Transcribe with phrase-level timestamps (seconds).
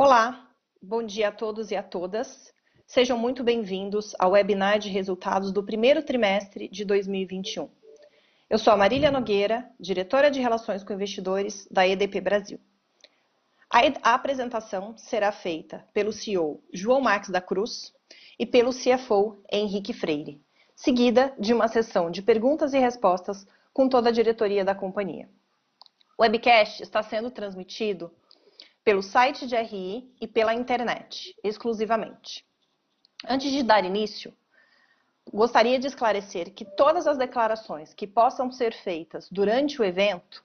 [0.00, 0.48] Olá,
[0.80, 2.54] bom dia a todos e a todas.
[2.86, 7.68] Sejam muito bem-vindos ao webinar de resultados do primeiro trimestre de 2021.
[8.48, 12.60] Eu sou a Marília Nogueira, diretora de Relações com Investidores da EDP Brasil.
[13.68, 17.92] A, apresentação será feita pelo CEO João Marques da Cruz
[18.38, 20.40] e pelo CFO Henrique Freire,
[20.76, 25.28] seguida de uma sessão de perguntas e respostas com toda a diretoria da companhia.
[26.16, 28.12] O webcast está sendo transmitido
[28.84, 32.46] pelo site de RI e pela internet, exclusivamente.
[33.26, 34.32] Antes de dar início,
[35.32, 40.44] gostaria de esclarecer que todas as declarações que possam ser feitas durante o evento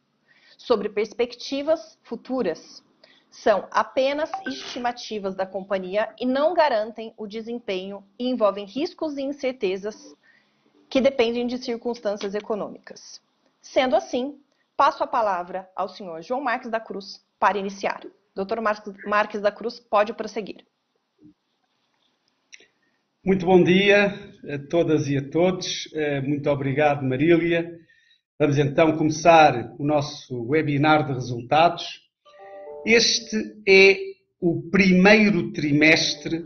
[0.57, 2.83] sobre perspectivas futuras
[3.29, 10.15] são apenas estimativas da companhia e não garantem o desempenho e envolvem riscos e incertezas
[10.87, 13.19] que dependem de circunstâncias econômicas.
[13.59, 14.39] Sendo assim,
[14.77, 18.01] passo a palavra ao senhor João Marques da Cruz para iniciar.
[18.35, 18.59] Doutor
[19.05, 20.65] Marques da Cruz, pode prosseguir.
[23.23, 24.07] Muito bom dia
[24.49, 25.87] a todas e a todos.
[25.93, 27.79] Eh, muito obrigado, Marília.
[28.39, 31.85] Vamos então começar o nosso webinar de resultados.
[32.83, 33.97] Este é
[34.41, 36.43] o primeiro trimestre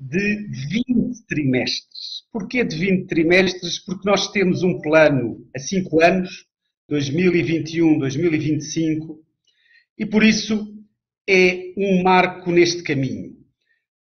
[0.00, 0.48] de
[0.96, 2.26] 20 trimestres.
[2.32, 3.78] Porquê de 20 trimestres?
[3.84, 6.46] Porque nós temos um plano a 5 anos,
[6.88, 9.20] 2021, 2025,
[9.98, 10.77] e por isso
[11.28, 13.36] é um marco neste caminho.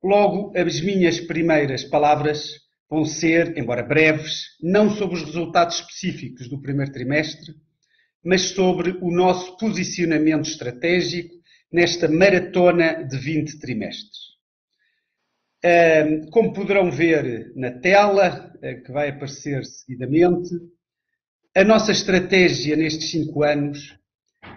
[0.02, 2.52] Logo, as minhas primeiras palavras
[2.90, 7.54] vão ser, embora breves, não sobre os resultados específicos do primeiro trimestre,
[8.24, 11.36] mas sobre o nosso posicionamento estratégico
[11.72, 14.28] nesta maratona de 20 trimestres.
[16.32, 20.50] Como poderão ver na tela, eh, que vai aparecer seguidamente,
[21.54, 23.98] a nossa estratégia nestes cinco anos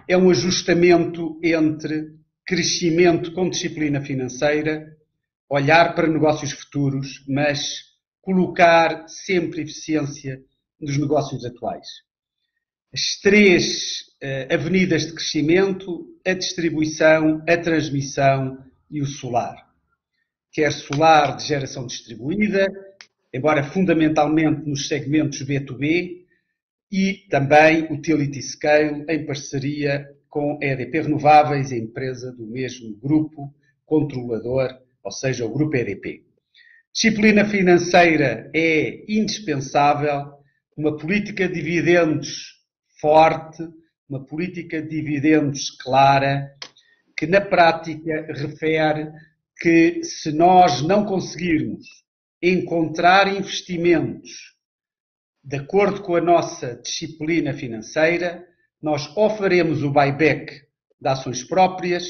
[0.07, 4.95] é um ajustamento entre crescimento com disciplina financeira,
[5.49, 10.41] olhar para negócios futuros, mas colocar sempre eficiência
[10.79, 11.87] nos negócios atuais.
[12.93, 19.55] As três uh, avenidas de crescimento, a distribuição, a transmissão e o solar.
[20.51, 22.67] Quer solar de geração distribuída,
[23.33, 26.21] embora fundamentalmente nos segmentos B2B,
[26.91, 33.53] e também utility scale em parceria com EDP Renováveis, a empresa do mesmo grupo
[33.85, 34.69] controlador,
[35.03, 36.23] ou seja, o grupo EDP.
[36.93, 40.31] Disciplina financeira é indispensável,
[40.75, 42.61] uma política de dividendos
[43.01, 43.61] forte,
[44.09, 46.49] uma política de dividendos clara,
[47.17, 49.11] que na prática refere
[49.59, 51.85] que se nós não conseguirmos
[52.41, 54.55] encontrar investimentos
[55.43, 58.47] de acordo com a nossa disciplina financeira,
[58.81, 60.53] nós ou faremos o buyback
[60.99, 62.05] de ações próprias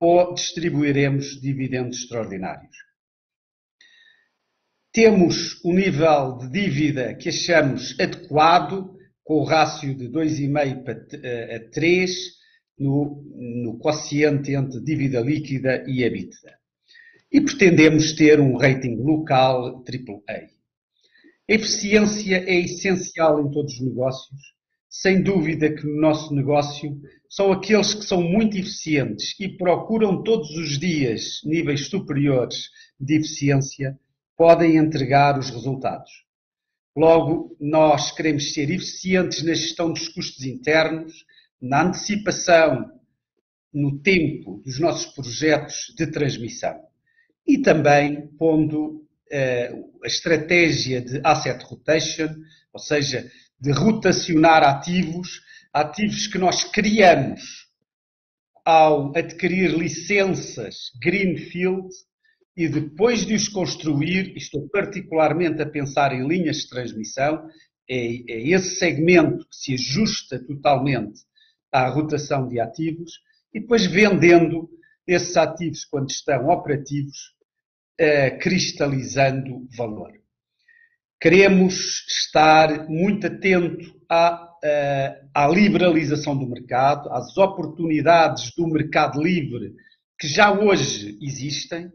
[0.00, 2.76] ou distribuiremos dividendos extraordinários.
[4.92, 12.14] Temos um nível de dívida que achamos adequado, com o rácio de 2,5 a 3
[12.78, 13.22] no,
[13.62, 16.58] no quociente entre dívida líquida e EBITDA.
[17.32, 20.44] E pretendemos ter um rating local AAA.
[21.50, 24.53] A eficiência é essencial em todos os negócios
[24.94, 26.96] sem dúvida que no nosso negócio
[27.28, 33.98] são aqueles que são muito eficientes e procuram todos os dias níveis superiores de eficiência,
[34.36, 36.24] podem entregar os resultados.
[36.96, 41.26] Logo, nós queremos ser eficientes na gestão dos custos internos,
[41.60, 42.88] na antecipação
[43.72, 46.80] no tempo dos nossos projetos de transmissão
[47.44, 52.28] e também pondo uh, a estratégia de asset rotation,
[52.72, 53.28] ou seja,
[53.60, 55.40] de rotacionar ativos,
[55.72, 57.64] ativos que nós criamos
[58.64, 61.88] ao adquirir licenças Greenfield
[62.56, 67.46] e depois de os construir, estou particularmente a pensar em linhas de transmissão,
[67.90, 71.20] é, é esse segmento que se ajusta totalmente
[71.72, 73.20] à rotação de ativos
[73.52, 74.70] e depois vendendo
[75.06, 77.34] esses ativos quando estão operativos,
[77.98, 80.12] eh, cristalizando valor.
[81.24, 89.72] Queremos estar muito atento à, eh, à liberalização do mercado, às oportunidades do mercado livre
[90.20, 91.90] que já hoje existem,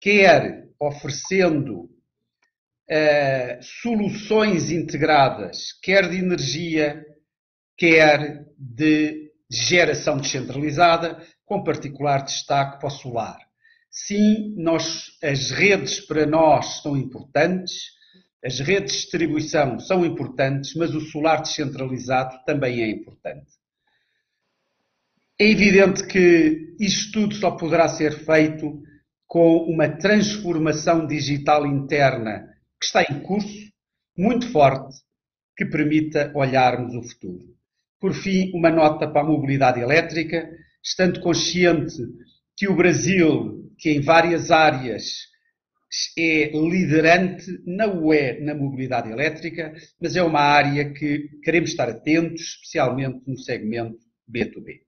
[0.00, 7.06] quer oferecendo uh, soluções integradas, quer de energia,
[7.78, 13.38] quer de geração descentralizada, com particular destaque para o solar.
[13.88, 17.94] Sim, nós, as redes para nós são importantes,
[18.46, 23.50] as redes de distribuição são importantes, mas o solar descentralizado também é importante.
[25.36, 28.80] É evidente que isto tudo só poderá ser feito
[29.26, 32.48] com uma transformação digital interna
[32.78, 33.72] que está em curso,
[34.16, 34.94] muito forte,
[35.56, 37.44] que permita olharmos o futuro.
[37.98, 40.48] Por fim, uma nota para a mobilidade elétrica,
[40.84, 41.96] estando consciente
[42.56, 45.26] que o Brasil, que em várias áreas
[46.18, 52.40] é liderante, não é na mobilidade elétrica, mas é uma área que queremos estar atentos,
[52.40, 53.98] especialmente no segmento
[54.30, 54.80] B2B.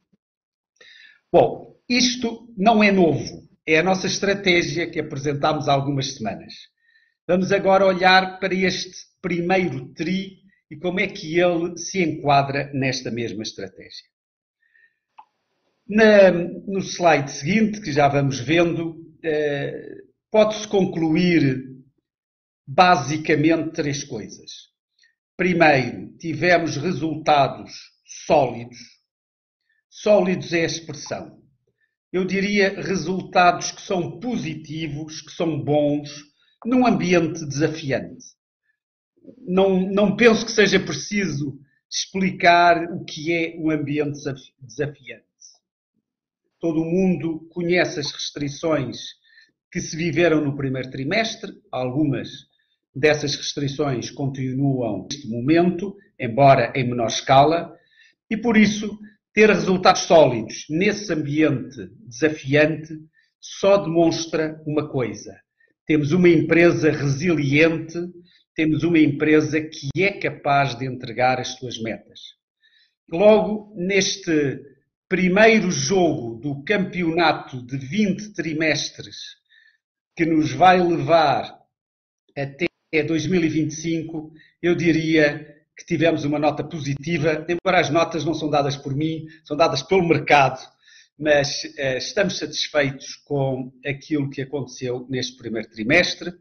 [1.33, 6.55] Bom, isto não é novo, é a nossa estratégia que apresentámos há algumas semanas.
[7.27, 10.39] Vamos agora olhar para este primeiro TRI
[10.71, 14.07] e como é que ele se enquadra nesta mesma estratégia.
[15.87, 21.65] Na, no slide seguinte, que já vamos vendo, eh, pode-se concluir
[22.67, 24.69] basicamente três coisas.
[25.37, 27.73] Primeiro, tivemos resultados
[28.27, 28.79] sólidos.
[29.89, 31.39] Sólidos é a expressão.
[32.13, 36.11] Eu diria resultados que são positivos, que são bons,
[36.65, 38.25] num ambiente desafiante.
[39.47, 41.59] Não, não penso que seja preciso
[41.91, 44.19] explicar o que é um ambiente
[44.61, 45.25] desafiante.
[46.61, 49.18] Todo mundo conhece as restrições
[49.71, 51.53] que se viveram no primeiro trimestre.
[51.71, 52.29] Algumas
[52.95, 57.75] dessas restrições continuam neste momento, embora em menor escala,
[58.31, 58.99] e por isso
[59.33, 62.95] ter resultados sólidos nesse ambiente desafiante
[63.41, 65.33] só demonstra uma coisa:
[65.87, 67.99] temos uma empresa resiliente,
[68.55, 72.21] temos uma empresa que é capaz de entregar as suas metas.
[73.11, 74.61] Logo, neste
[75.09, 79.38] primeiro jogo do campeonato de 20 trimestres
[80.19, 81.61] que nos vai levar
[82.37, 82.67] até
[83.05, 88.97] 2025, eu diria que tivemos uma nota positiva, embora as notas não são dadas por
[88.97, 90.59] mim, são dadas pelo mercado,
[91.17, 96.33] mas uh, estamos satisfeitos com aquilo que aconteceu neste primeiro trimestre,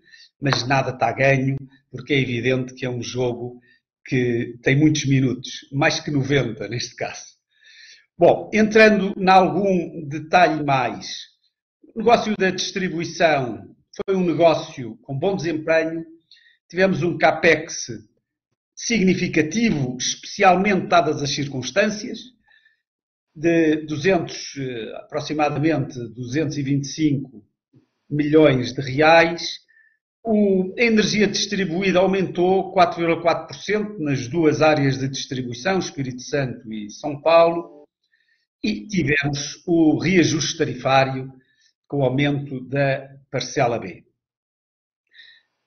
[0.41, 1.55] mas nada está ganho,
[1.91, 3.61] porque é evidente que é um jogo
[4.07, 7.27] que tem muitos minutos, mais que 90 neste caso.
[8.17, 11.36] Bom, entrando em algum detalhe mais,
[11.97, 16.05] o negócio da distribuição foi um negócio com bom desempenho.
[16.69, 17.87] Tivemos um CAPEX
[18.75, 22.19] significativo, especialmente dadas as circunstâncias,
[23.35, 27.43] de 200, eh, aproximadamente 225
[28.07, 29.57] milhões de reais.
[30.23, 37.19] O, a energia distribuída aumentou 4,4% nas duas áreas de distribuição, Espírito Santo e São
[37.19, 37.87] Paulo,
[38.63, 41.33] e tivemos o reajuste tarifário
[41.87, 44.03] com o aumento da parcela B.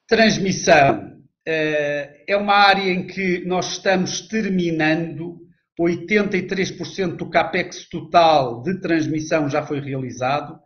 [0.06, 1.10] Transmissão
[1.46, 5.40] eh, é uma área em que nós estamos terminando
[5.80, 10.60] 83% do capex total de transmissão já foi realizado.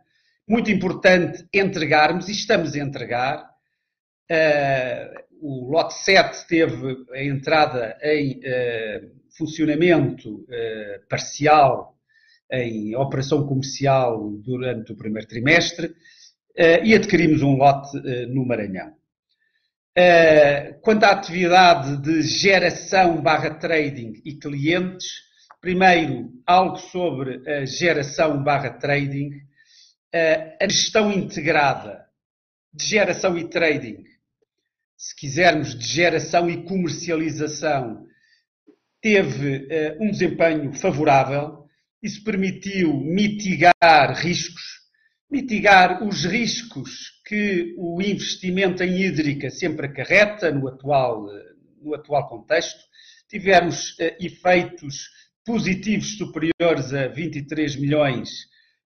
[0.47, 3.49] Muito importante entregarmos, e estamos a entregar.
[4.31, 10.45] Uh, o lote 7 teve a entrada em uh, funcionamento
[11.09, 11.94] parcial
[12.51, 18.93] em operação comercial durante o primeiro trimestre uh, e adquirimos um lote uh, no Maranhão.
[19.97, 25.07] Uh, quanto à atividade de geração barra trading e clientes,
[25.61, 29.31] primeiro, algo sobre a geração barra trading,
[30.61, 32.05] a gestão integrada
[32.73, 34.01] de geração e trading,
[34.95, 38.05] se quisermos, de geração e comercialização,
[39.01, 39.67] teve
[39.99, 41.64] um desempenho favorável,
[42.01, 43.73] isso permitiu mitigar
[44.15, 44.63] riscos,
[45.29, 51.25] mitigar os riscos que o investimento em hídrica sempre acarreta no atual,
[51.81, 52.79] no atual contexto.
[53.29, 55.09] Tivemos uh, efeitos
[55.45, 58.29] positivos superiores a 23 milhões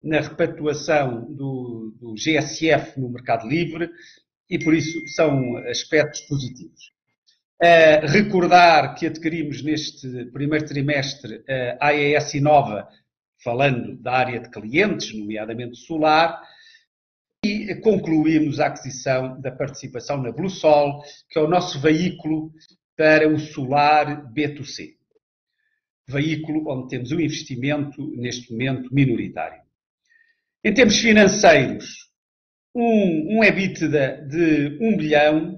[0.04, 3.90] na repatuação do, do GSF no mercado livre
[4.50, 6.95] e por isso são aspectos positivos.
[7.62, 11.42] Uh, recordar que adquirimos neste primeiro trimestre
[11.80, 12.88] a AES Inova
[13.46, 16.42] falando da área de clientes, nomeadamente solar,
[17.46, 22.52] e concluímos a aquisição da participação na BlueSol, que é o nosso veículo
[22.98, 24.96] para o solar B2C.
[26.08, 29.62] Veículo onde temos um investimento, neste momento, minoritário.
[30.64, 32.10] Em termos financeiros,
[32.74, 35.55] um, um EBITDA de 1 bilhão,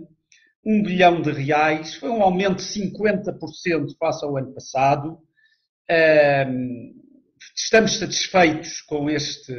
[0.67, 5.17] 1 bilhão de reais, foi um aumento de 50% face ao ano passado.
[7.55, 9.53] Estamos satisfeitos com este,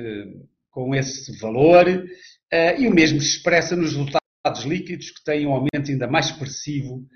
[0.70, 5.52] com esse valor uh, e o mesmo se expressa nos resultados líquidos, que têm um
[5.52, 7.06] aumento ainda mais expressivo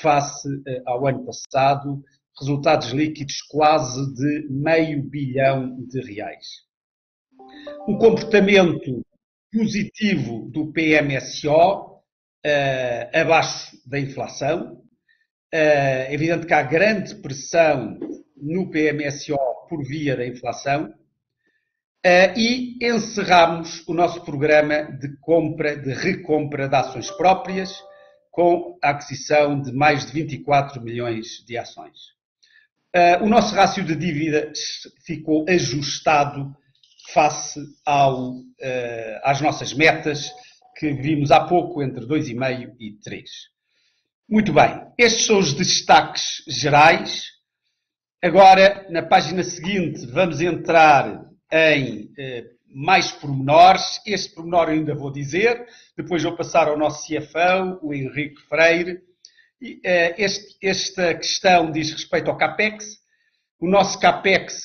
[0.00, 2.02] face uh, ao ano passado,
[2.38, 6.46] resultados líquidos quase de meio bilhão de reais.
[7.86, 9.00] Um comportamento
[9.52, 11.87] positivo do PMSO,
[12.46, 14.82] uh, abaixo da inflação.
[15.52, 17.98] É uh, evidente que há grande pressão
[18.36, 19.36] no PMSO
[19.68, 20.92] por via da inflação.
[22.06, 27.82] Uh, e encerramos o nosso programa de compra, de recompra de ações próprias,
[28.30, 32.16] com a aquisição de mais de 24 milhões de ações.
[32.94, 34.52] Uh, o nosso rácio de dívida
[35.04, 36.54] ficou ajustado
[37.12, 40.30] face ao, uh, às nossas metas
[40.78, 43.28] que vimos há pouco entre 2,5 e 3.
[44.28, 47.24] Muito bem, estes são os destaques gerais.
[48.22, 54.00] Agora, na página seguinte, vamos entrar em uh, mais pormenores.
[54.06, 55.66] Este pormenor ainda vou dizer,
[55.96, 59.00] depois vou passar ao nosso CFO, o Henrique Freire.
[59.84, 62.98] Eh, este, esta questão diz respeito ao CAPEX.
[63.58, 64.64] O nosso CAPEX,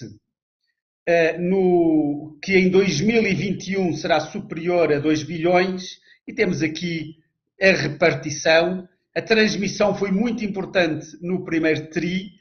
[1.08, 7.15] eh, no, que em 2021 será superior a 2 bilhões, e temos aqui
[7.62, 8.88] a repartição.
[9.15, 12.32] A transmissão foi muito importante no primeiro TRI,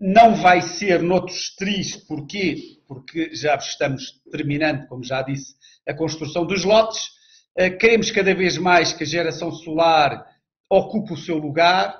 [0.00, 2.76] não vai ser noutros TRIs, porquê?
[2.86, 5.54] porque já estamos terminando, como já disse,
[5.86, 7.10] a construção dos lotes.
[7.56, 10.24] Eh, queremos cada vez mais que a geração solar
[10.70, 11.96] ocupe o seu lugar.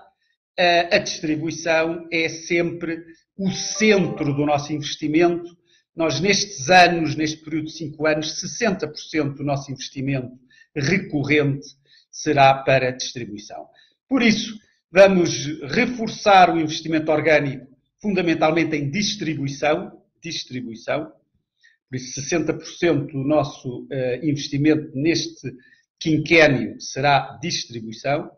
[0.58, 3.04] Eh, a distribuição é sempre
[3.36, 5.56] o centro do nosso investimento.
[5.94, 10.38] Nós, nestes anos, neste período de cinco anos, 60% do nosso investimento
[10.76, 11.66] recorrente
[12.10, 13.66] será para distribuição.
[14.08, 14.58] Por isso,
[14.90, 17.66] vamos reforçar o investimento orgânico,
[18.00, 21.12] fundamentalmente em distribuição, distribuição.
[21.88, 25.52] Por isso, 60% do nosso uh, investimento neste
[26.00, 28.30] quinquênio será distribuição.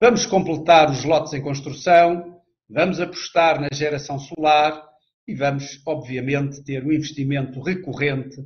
[0.00, 4.82] Vamos completar os lotes em construção, vamos apostar na geração solar
[5.26, 8.36] e vamos, obviamente, ter um investimento recorrente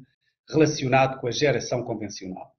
[0.48, 2.55] relacionado com a geração convencional.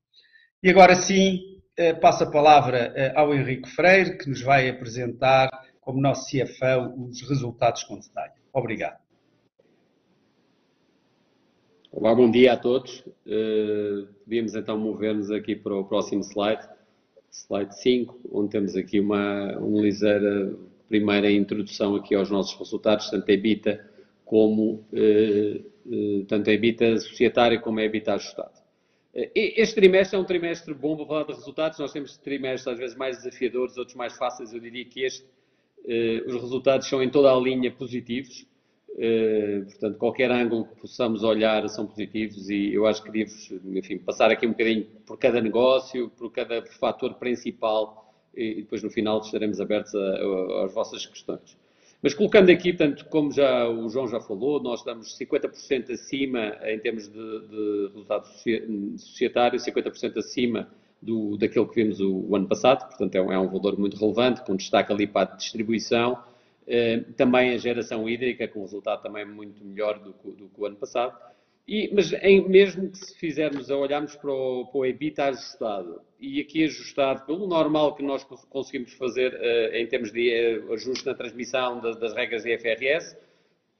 [0.63, 5.49] E agora sim, eh, passo a palavra eh, ao Henrique Freire, que nos vai apresentar,
[5.79, 8.33] como nosso CFO, os resultados com detalhe.
[8.51, 8.97] Obrigado.
[11.91, 13.03] Olá, bom dia a todos.
[14.23, 16.67] Podíamos então mover-nos aqui para o próximo slide,
[17.31, 20.55] slide 5, onde temos aqui uma, uma ligeira
[20.89, 23.89] primeira introdução aqui aos nossos resultados, tanto a EBITA
[24.25, 24.83] como
[26.27, 28.66] tanto a EBITA societária como a EBITA ajustado.
[29.33, 31.79] Este trimestre é um trimestre bom para falar de resultados.
[31.79, 34.53] Nós temos trimestres às vezes mais desafiadores, outros mais fáceis.
[34.53, 35.25] Eu diria que este,
[36.27, 38.45] os resultados são em toda a linha positivos.
[38.99, 43.31] Eh, portanto, qualquer ângulo que possamos olhar são positivos e eu acho que devo,
[43.77, 48.89] enfim, passar aqui um bocadinho por cada negócio, por cada fator principal e depois no
[48.89, 51.57] final estaremos abertos às vossas questões.
[52.01, 56.79] Mas colocando aqui, portanto, como já o João já falou, nós estamos 50% acima em
[56.79, 58.27] termos de, de resultado
[58.97, 60.69] societário, 50% acima
[61.01, 63.97] do, daquilo que vimos o, o ano passado, portanto é um, é um valor muito
[63.97, 66.21] relevante, com destaque ali para a distribuição,
[66.67, 70.65] eh, também a geração hídrica, com um resultado também muito melhor do, do que o
[70.65, 71.17] ano passado.
[71.67, 76.39] E, mas em, mesmo que se fizermos, olharmos para o, para o EBITDA ajustado, e
[76.39, 81.13] aqui ajustado pelo normal que nós conseguimos fazer uh, em termos de uh, ajuste na
[81.13, 83.17] transmissão das, das regras de IFRS,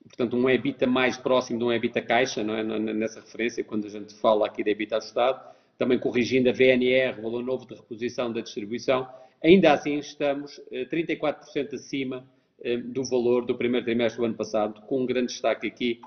[0.04, 2.64] portanto um EBITDA mais próximo de um EBITDA caixa, não é?
[2.64, 7.22] nessa referência, quando a gente fala aqui de EBITDA ajustado, também corrigindo a VNR, o
[7.22, 9.08] valor novo de reposição da distribuição,
[9.42, 12.28] ainda assim estamos uh, 34% acima
[12.62, 16.02] eh, do valor do primeiro trimestre do ano passado, com um grande destaque aqui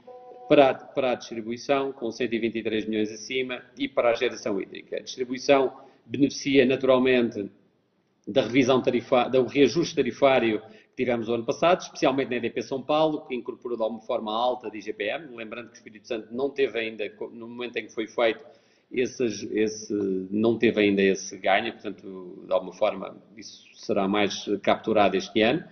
[0.50, 4.96] para para a distribuição, com 123 milhões acima, e para a geração hídrica.
[4.96, 5.72] A distribuição
[6.04, 7.48] beneficia naturalmente
[8.26, 12.82] da revisão tarifária, do reajuste tarifário que tivemos o ano passado, especialmente na EDP São
[12.82, 16.50] Paulo, que incorporou de alguma forma alta de IGPM, lembrando que o Espírito Santo não
[16.50, 18.44] teve ainda, no momento em que foi feito,
[18.90, 19.94] esse,
[20.32, 25.62] não teve ainda esse ganho, portanto, de alguma forma, isso será mais capturado este ano.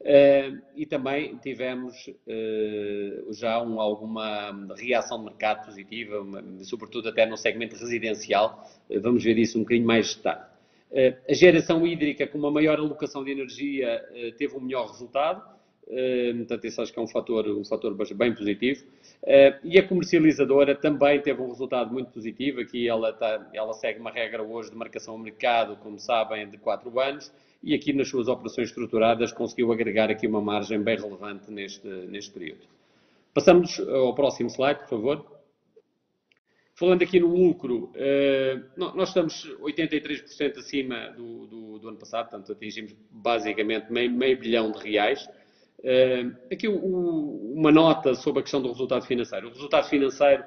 [0.00, 7.26] Uh, e também tivemos uh, já um, alguma reação de mercado positiva, uma, sobretudo até
[7.26, 8.66] no segmento residencial.
[8.88, 10.46] Uh, vamos ver isso um bocadinho mais tarde.
[11.28, 14.02] a geração hídrica, com uma maior alocação de energia,
[14.38, 15.44] teve um melhor resultado.
[16.38, 18.82] portanto, esse acho que é um fator, um fator bem positivo.
[19.62, 22.60] e a comercializadora também teve um resultado muito positivo.
[22.60, 26.56] Aqui ela, tá, ela segue uma regra hoje de marcação ao mercado, como sabem, de
[26.56, 27.30] 4 anos
[27.62, 32.30] e aqui nas suas operações estruturadas conseguiu agregar aqui uma margem bem relevante neste, neste
[32.32, 32.66] período.
[33.34, 35.40] Passamos ao próximo slide, por favor.
[36.74, 42.52] Falando aqui no lucro, eh, nós estamos 83% acima do, do, do, ano passado, portanto
[42.52, 45.28] atingimos basicamente meio, meio bilhão de reais.
[46.50, 49.48] Aqui uma nota sobre a questão do resultado financeiro.
[49.48, 50.42] O resultado financeiro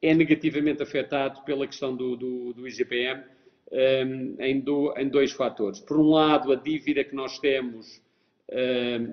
[0.00, 3.22] é negativamente afetado pela questão do, do, do IGPM
[3.70, 5.80] em, do, em dois fatores.
[5.80, 8.02] Por um lado, a dívida que nós temos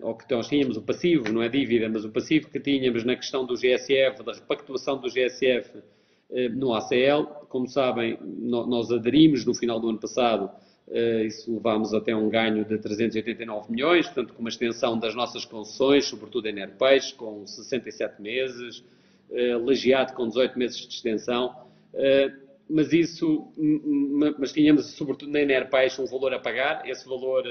[0.01, 3.15] ou que nós tínhamos o passivo, não é dívida, mas o passivo que tínhamos na
[3.15, 5.81] questão do GSF, da repactuação do GSF
[6.53, 7.25] no ACL.
[7.49, 10.49] Como sabem, nós aderimos no final do ano passado,
[11.25, 16.05] isso levámos até um ganho de 389 milhões, portanto, com uma extensão das nossas concessões,
[16.05, 18.83] sobretudo em Airpeixe, com 67 meses,
[19.63, 21.55] legiado com 18 meses de extensão
[22.71, 23.51] mas isso,
[24.39, 27.43] mas tínhamos sobretudo na Enerpeixe um valor a pagar, esse valor,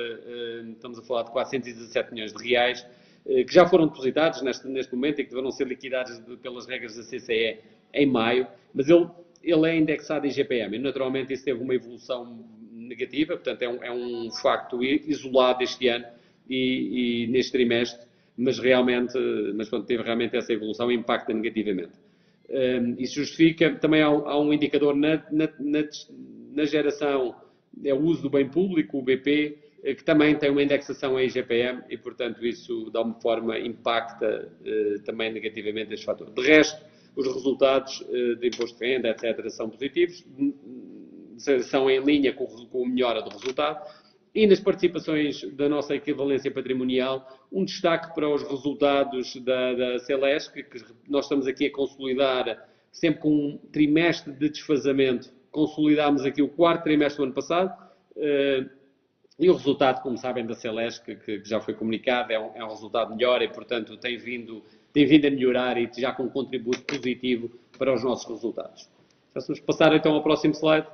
[0.72, 2.86] estamos a falar de 417 milhões de reais,
[3.24, 7.02] que já foram depositados neste, neste momento e que deverão ser liquidados pelas regras da
[7.02, 7.58] CCE
[7.92, 9.06] em maio, mas ele,
[9.42, 13.84] ele é indexado em GPM e naturalmente isso teve uma evolução negativa, portanto é um,
[13.84, 16.06] é um facto isolado este ano
[16.48, 19.18] e, e neste trimestre, mas realmente,
[19.54, 21.92] mas quando teve realmente essa evolução impacta negativamente.
[22.50, 25.88] Um, isso justifica, também há, há um indicador na, na, na,
[26.52, 27.36] na, geração,
[27.84, 31.26] é o uso do bem público, o BP, eh, que também tem uma indexação em
[31.26, 36.28] IGPM e, portanto, isso, de alguma forma, impacta uh, também negativamente este fator.
[36.32, 40.24] De resto, os resultados uh, de imposto de renda, etc., são positivos,
[41.62, 43.80] são em linha com, com a melhora do resultado
[44.34, 50.62] e nas participações da nossa equivalência patrimonial, um destaque para os resultados da, da Celesc,
[50.62, 55.32] que nós estamos aqui a consolidar sempre com um trimestre de desfazamento.
[55.50, 57.76] Consolidámos aqui o quarto trimestre do ano passado.
[58.16, 58.66] Eh,
[59.38, 62.68] e o resultado, como sabem, da Celesc, que, já foi comunicado, é um, é um,
[62.68, 66.82] resultado melhor e, portanto, tem vindo, tem vindo a melhorar e já com um contributo
[66.82, 68.88] positivo para os nossos resultados.
[69.34, 70.86] Já vamos passar então ao próximo slide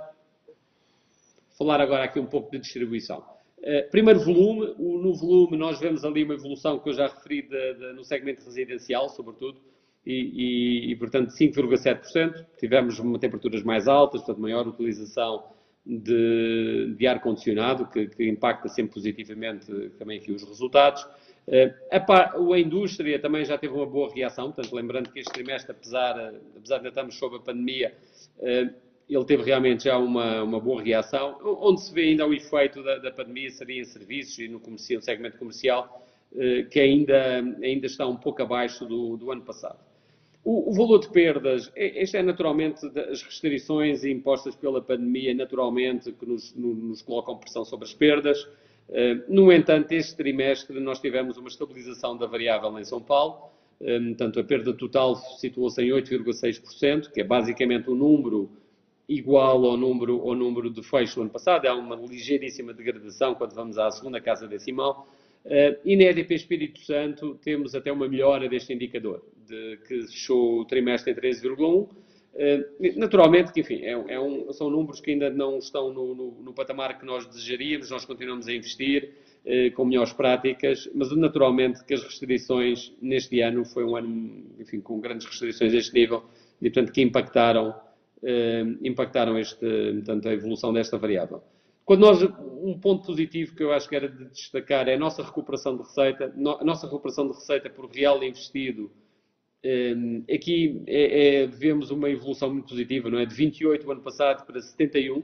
[1.56, 3.25] falar agora aqui um pouco de distribuição.
[3.58, 7.75] Uh, primeiro volume, no volume nós vemos ali uma evolução que eu já referi de,
[7.75, 9.58] de, no segmento residencial, sobretudo,
[10.04, 12.44] e, e, e portanto 5,7%.
[12.58, 15.44] Tivemos temperaturas mais altas, portanto maior utilização
[15.84, 21.02] de, de ar-condicionado, que, que, impacta sempre positivamente também aqui os resultados.
[21.49, 25.73] Uh, a, a, indústria também já teve uma boa reação, portanto, lembrando que este trimestre,
[25.73, 27.95] apesar, apesar de ainda estarmos sob a pandemia,
[29.08, 31.38] ele teve realmente já uma, uma boa reação.
[31.42, 34.99] Onde se vê ainda o efeito da, da pandemia seria em serviços e no, comercial,
[34.99, 39.78] no segmento comercial, eh, que ainda, ainda está um pouco abaixo do, do ano passado.
[40.45, 46.26] O, o, valor de perdas, este é naturalmente as restrições impostas pela pandemia, naturalmente, que
[46.26, 48.47] nos, nos colocam pressão sobre as perdas.
[48.88, 54.00] Eh, no entanto, este trimestre nós tivemos uma estabilização da variável em São Paulo, eh,
[54.00, 58.50] portanto, a perda total situou-se em 8,6%, que é basicamente o número
[59.08, 61.66] igual ao número, ao número de fecho do ano passado.
[61.66, 65.08] Há uma ligeiríssima degradação quando vamos à segunda casa decimal.
[65.45, 70.60] Uh, e na EDP Espírito Santo temos até uma melhora deste indicador, de, que fechou
[70.60, 71.82] o trimestre em 13,1.
[71.82, 71.88] Uh,
[72.97, 76.52] naturalmente que, enfim, é, é um, são números que ainda não estão no, no, no,
[76.52, 79.12] patamar que nós desejaríamos, nós continuamos a investir
[79.45, 84.80] uh, com melhores práticas, mas naturalmente que as restrições neste ano foi um ano, enfim,
[84.80, 86.25] com grandes restrições deste nível
[86.60, 87.85] e, portanto, que impactaram eh,
[88.83, 91.43] impactaram este, portanto, a evolução desta variável.
[91.87, 95.23] Quando nós, um ponto positivo que eu acho que era de destacar é a nossa
[95.23, 98.91] recuperação de receita, a nossa recuperação de receita por real investido,
[99.63, 99.95] eh,
[100.35, 103.25] aqui é, é, vemos uma evolução muito positiva, não é?
[103.25, 105.23] De 28 o ano passado para 71.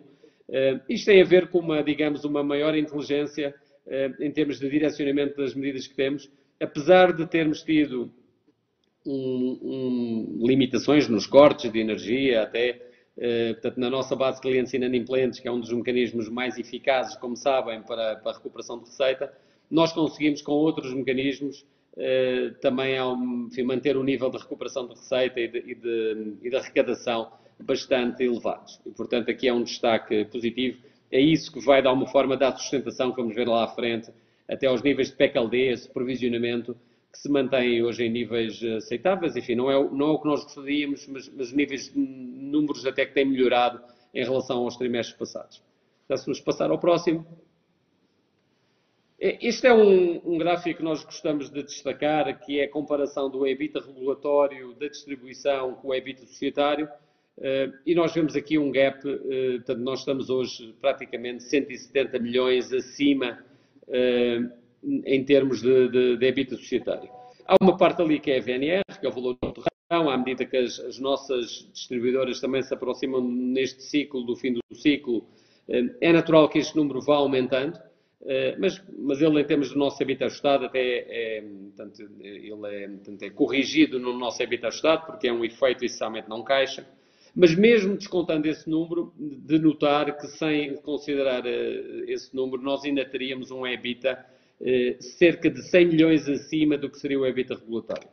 [0.49, 3.55] Eh, isto tem a ver com uma, digamos, uma maior inteligência
[4.21, 8.15] em termos de direcionamento das medidas que temos, apesar de termos tido
[9.07, 9.59] um,
[10.41, 12.81] um, limitações nos cortes de energia, até
[13.17, 17.17] uh, portanto, na nossa base de clientes inadimplentes, que é um dos mecanismos mais eficazes,
[17.17, 19.33] como sabem, para, para a recuperação de receita,
[19.71, 22.97] nós conseguimos com outros mecanismos uh, também
[23.47, 27.33] enfim, manter o nível de recuperação de receita e de, e de, e de arrecadação
[27.63, 28.81] bastante elevados.
[28.85, 30.79] E, portanto, aqui é um destaque positivo.
[31.11, 34.11] É isso que vai, dar uma forma, dar sustentação, que vamos ver lá à frente,
[34.49, 36.77] até aos níveis de PECLD, esse provisionamento,
[37.13, 39.37] que se mantém hoje em níveis aceitáveis.
[39.37, 43.13] Enfim, não é, não é o que nós gostaríamos, mas, mas níveis, números até que
[43.13, 43.83] têm melhorado
[44.15, 45.63] em relação aos trimestres passados.
[46.09, 47.27] Já se nos passar ao próximo.
[49.19, 53.47] Este é um, um, gráfico que nós gostamos de destacar, que é a comparação do
[53.47, 56.89] EBITDA regulatório da distribuição com o EBITDA societário.
[57.39, 62.73] Uh, e nós vemos aqui um gap, uh, portanto, nós estamos hoje praticamente 170 milhões
[62.73, 63.39] acima
[64.85, 67.11] em termos de, de, de EBITDA societário.
[67.47, 70.17] Há uma parte ali que é a VNR, que é o valor do terreno, à
[70.17, 75.25] medida que as, as, nossas distribuidoras também se aproximam neste ciclo, do fim do ciclo,
[75.69, 77.79] eh, é natural que este número vá aumentando.
[78.23, 82.89] Uh, mas, mas ele, em termos do nosso EBITDA ajustado, até é, portanto, ele é,
[82.89, 86.87] portanto, é corrigido no nosso EBITDA ajustado, porque é um efeito essencialmente não caixa.
[87.35, 93.05] Mas mesmo descontando esse número, de notar que sem considerar uh, esse número, nós ainda
[93.05, 94.25] teríamos um EBITDA
[95.01, 98.09] cerca de 100 milhões acima do que seria o EBITDA regulatório.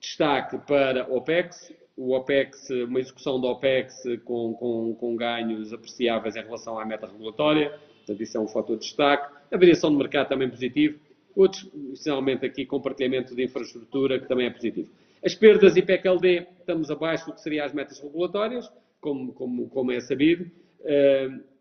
[0.00, 6.42] Destaque para OPEX, o OPEX, uma execução do OPEX com, com, com ganhos apreciáveis em
[6.42, 9.34] relação à meta regulatória, portanto isso é um fator de destaque.
[9.50, 10.98] A variação de mercado também positivo.
[11.34, 11.68] Outros,
[12.02, 14.88] finalmente aqui, compartilhamento de infraestrutura, que também é positivo.
[15.24, 20.00] As perdas IPEC-LD, estamos abaixo do que seriam as metas regulatórias, como, como, como é
[20.00, 20.50] sabido,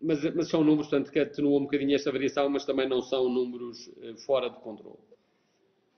[0.01, 3.29] mas, mas, são números, portanto, que atenuam um bocadinho esta variação, mas também não são
[3.29, 4.97] números uh, fora de controle.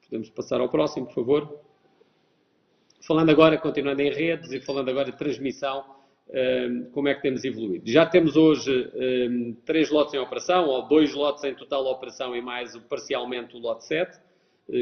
[0.03, 1.59] Podemos passar ao próximo, por favor.
[3.01, 5.83] Falando agora, continuando em redes e falando agora de transmissão,
[6.29, 7.89] uh, como é que temos evoluído?
[7.89, 8.91] Já temos hoje
[9.65, 13.85] três lotes em operação, ou dois lotes em total operação e mais parcialmente o lote
[13.85, 14.19] 7,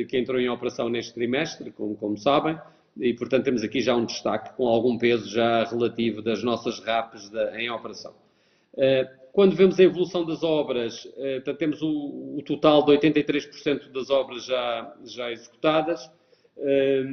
[0.07, 2.57] que entrou em operação neste trimestre, como, como sabem
[2.97, 7.31] e, portanto, temos aqui já um destaque com algum peso já relativo das nossas RAPs
[7.55, 8.13] em operação.
[8.77, 14.45] Eh, quando vemos a evolução das obras, eh, temos o, total de 83% das obras
[14.45, 16.09] já, já executadas,
[16.57, 17.03] eh,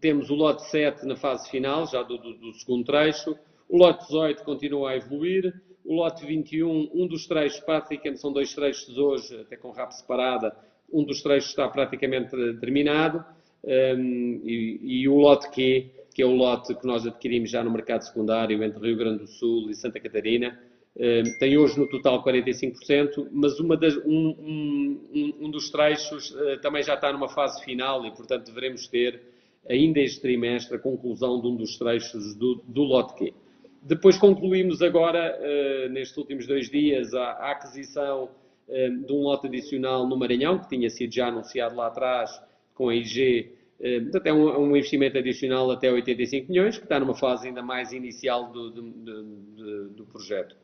[0.00, 3.36] temos o lote 7 na fase final, já do, do, do segundo trecho,
[3.68, 8.54] o lote 18 continua a evoluir, o lote 21, um dos trechos, praticamente são dois
[8.54, 10.54] trechos hoje, até com RAP separada,
[10.90, 13.24] um dos trechos está praticamente terminado,
[13.64, 18.02] e, e, o lote Q, que é o lote que nós adquirimos já no mercado
[18.02, 20.58] secundário entre Rio Grande do Sul e Santa Catarina,
[21.38, 24.34] tem hoje no total 45%, mas das, um,
[25.14, 29.20] um, um, dos trechos uh, também já está numa fase final e, portanto, devemos ter
[29.68, 33.32] ainda este trimestre a conclusão de um dos trechos do, do lote Q.
[33.80, 38.30] Depois concluímos agora, uh, nestes últimos dois dias, a, a aquisição
[39.06, 42.38] de um lote adicional no Maranhão, que tinha sido já anunciado lá atrás,
[42.74, 46.98] com a IG, eh, portanto, é um, um, investimento adicional até 85 milhões, que está
[46.98, 50.56] numa fase ainda mais inicial do, do, do, do projeto.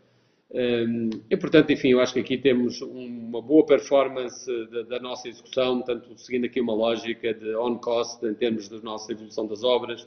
[0.53, 0.85] Eh,
[1.31, 5.83] e, portanto, enfim, eu acho que aqui temos uma boa performance da, da, nossa execução,
[5.83, 10.07] tanto seguindo aqui uma lógica de on-cost em termos da nossa evolução das obras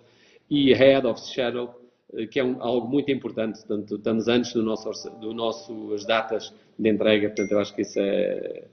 [0.50, 1.69] e head of schedule,
[2.13, 6.06] eh, que é um, algo muito importante, portanto, estamos antes do nosso, do nosso, as
[6.06, 8.65] datas de entrega, portanto, eu acho que isso é,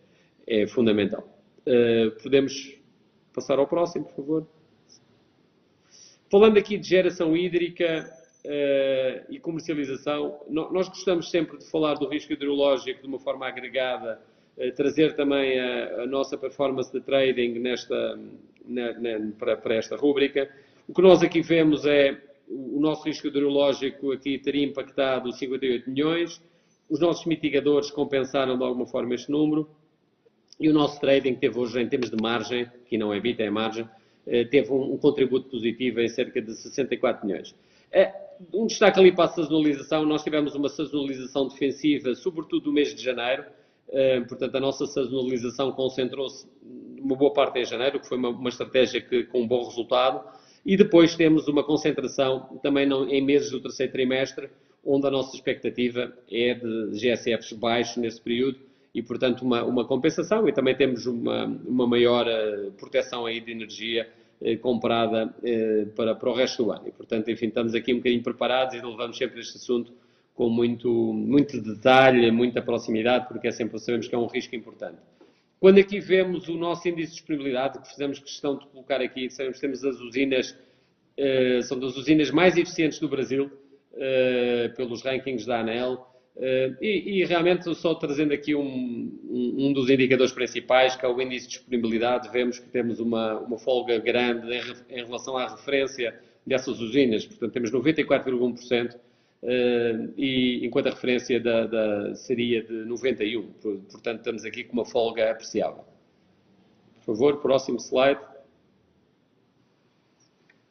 [0.47, 1.27] é fundamental.
[1.67, 2.75] Uh, podemos
[3.35, 4.47] Passar ao próximo, por favor.
[6.31, 8.09] Falando aqui de geração hídrica
[8.45, 13.47] uh, e comercialização, no, nós gostamos sempre de falar do risco hidrológico de uma forma
[13.47, 14.21] agregada,
[14.57, 18.19] uh, trazer também a, a, nossa performance de trading nesta,
[18.67, 20.51] na, na, para, para esta rúbrica.
[20.89, 26.43] O que nós aqui vemos é o nosso risco hidrológico aqui teria impactado 58 milhões,
[26.91, 29.69] os nossos mitigadores compensaram de alguma forma este número,
[30.61, 33.51] e o nosso trading teve hoje, em termos de margem, que não é bita, é
[33.51, 33.89] margem,
[34.27, 37.55] eh, teve um, contributo positivo em cerca de 64 milhões.
[37.95, 38.13] Eh,
[38.53, 43.01] um destaque ali para a sazonalização, nós tivemos uma sazonalização defensiva, sobretudo no mês de
[43.01, 43.45] janeiro,
[43.89, 46.45] eh, portanto a nossa sazonalização concentrou-se
[47.01, 50.25] uma boa parte em janeiro, que foi uma, uma estratégia que, com um bom resultado,
[50.67, 54.51] e depois temos uma concentração também em meses do terceiro trimestre,
[54.85, 58.59] onde a nossa expectativa é de GSFs baixos nesse período,
[58.95, 60.49] e, portanto, uma, uma compensação.
[60.49, 64.09] E também temos uma, uma maior uh, proteção aí de energia
[64.61, 66.89] comprada uh, para, para o resto do ano.
[66.89, 69.93] E, portanto, enfim, estamos aqui um bocadinho preparados e levamos sempre este assunto
[70.35, 74.99] com muito, muito detalhe, muita proximidade, porque é sempre, sabemos que é um risco importante.
[75.61, 79.59] Quando aqui vemos o nosso índice de disponibilidade, que fizemos questão de colocar aqui, sabemos
[79.59, 80.57] que temos as usinas,
[81.63, 83.51] são das usinas mais eficientes do Brasil,
[84.77, 86.05] pelos rankings da ANEL,
[86.81, 91.47] e, e, realmente, só trazendo aqui um, um, dos indicadores principais, que é o índice
[91.47, 96.81] de disponibilidade, vemos que temos uma, uma folga grande em, em, relação à referência dessas
[96.81, 97.25] usinas.
[97.25, 98.99] Portanto, temos 94,1%, uh,
[99.45, 103.45] eh, e, enquanto a referência da, da, seria de 91%.
[103.91, 105.85] Portanto, estamos aqui com uma folga apreciável.
[106.97, 108.21] Por favor, próximo slide.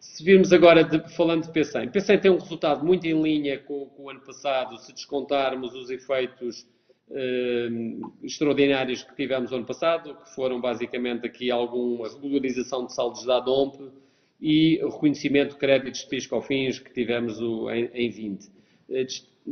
[0.03, 3.85] Se virmos agora de, falando de P100, P100 tem um resultado muito em linha com,
[3.85, 6.67] com o ano passado, se descontarmos os efeitos
[7.09, 7.69] eh,
[8.21, 13.37] extraordinários que tivemos no ano passado, que foram basicamente aqui alguma regularização de saldos da
[13.37, 13.91] ADOMP
[14.41, 18.51] e o reconhecimento de créditos de PIS-COFINS que tivemos o, em, em 20.
[18.89, 19.07] Eh,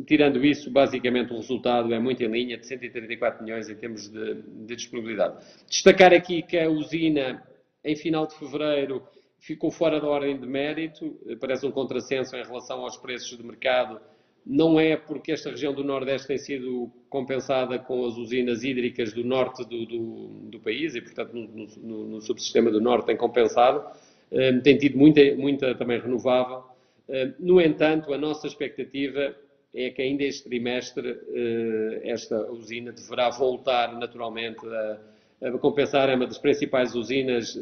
[0.06, 4.42] tirando isso, basicamente o resultado é muito em linha, de 134 milhões em termos de,
[4.44, 5.44] de disponibilidade.
[5.68, 7.42] Destacar aqui que a usina,
[7.86, 9.02] em final de fevereiro,
[9.42, 14.00] ficou fora da ordem de mérito, parece um contrassenso em relação aos preços de mercado
[14.46, 19.24] não é porque esta região do Nordeste tem sido compensada com as usinas hídricas do
[19.24, 23.86] norte do, do, do país e, portanto, no, no, no, subsistema do norte tem compensado,
[24.32, 26.64] eh, tem tido muita, muita também renovável.
[27.08, 29.36] Eh, no entanto, a nossa expectativa
[29.74, 36.16] é que ainda este trimestre eh, esta usina deverá voltar naturalmente a, a compensar, é
[36.16, 37.56] uma das principais usinas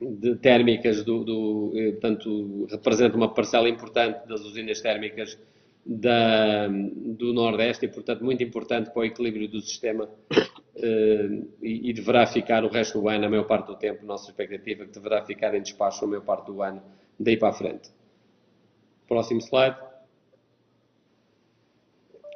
[0.00, 5.38] de térmicas do, do, portanto, representa uma parcela importante das usinas térmicas
[5.86, 11.92] da, do Nordeste e, portanto, muito importante para o equilíbrio do sistema uh, e, e,
[11.92, 14.92] deverá ficar o resto do ano, a maior parte do tempo, nossa expectativa é que
[14.92, 16.82] deverá ficar em despacho a maior parte do ano,
[17.18, 17.88] daí para a frente.
[19.06, 19.76] Próximo slide.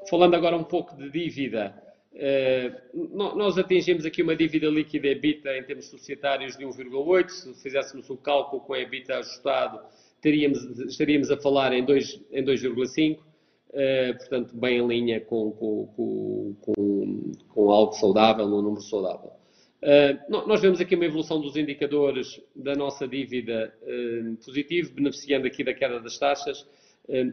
[0.08, 1.74] Falando agora um pouco de dívida,
[2.92, 7.28] nós atingimos aqui uma dívida líquida EBITDA em termos societários de 1,8.
[7.28, 9.80] Se fizéssemos o cálculo com a EBITDA ajustado,
[10.20, 13.18] teríamos, estaríamos a falar em 2,5.
[13.72, 15.86] Uh, portanto, bem em linha com, com,
[16.60, 19.30] com, com, algo saudável, um número saudável.
[19.80, 23.72] Uh, nós vemos aqui uma evolução dos indicadores da nossa dívida
[24.44, 26.66] positivo, beneficiando aqui da queda das taxas.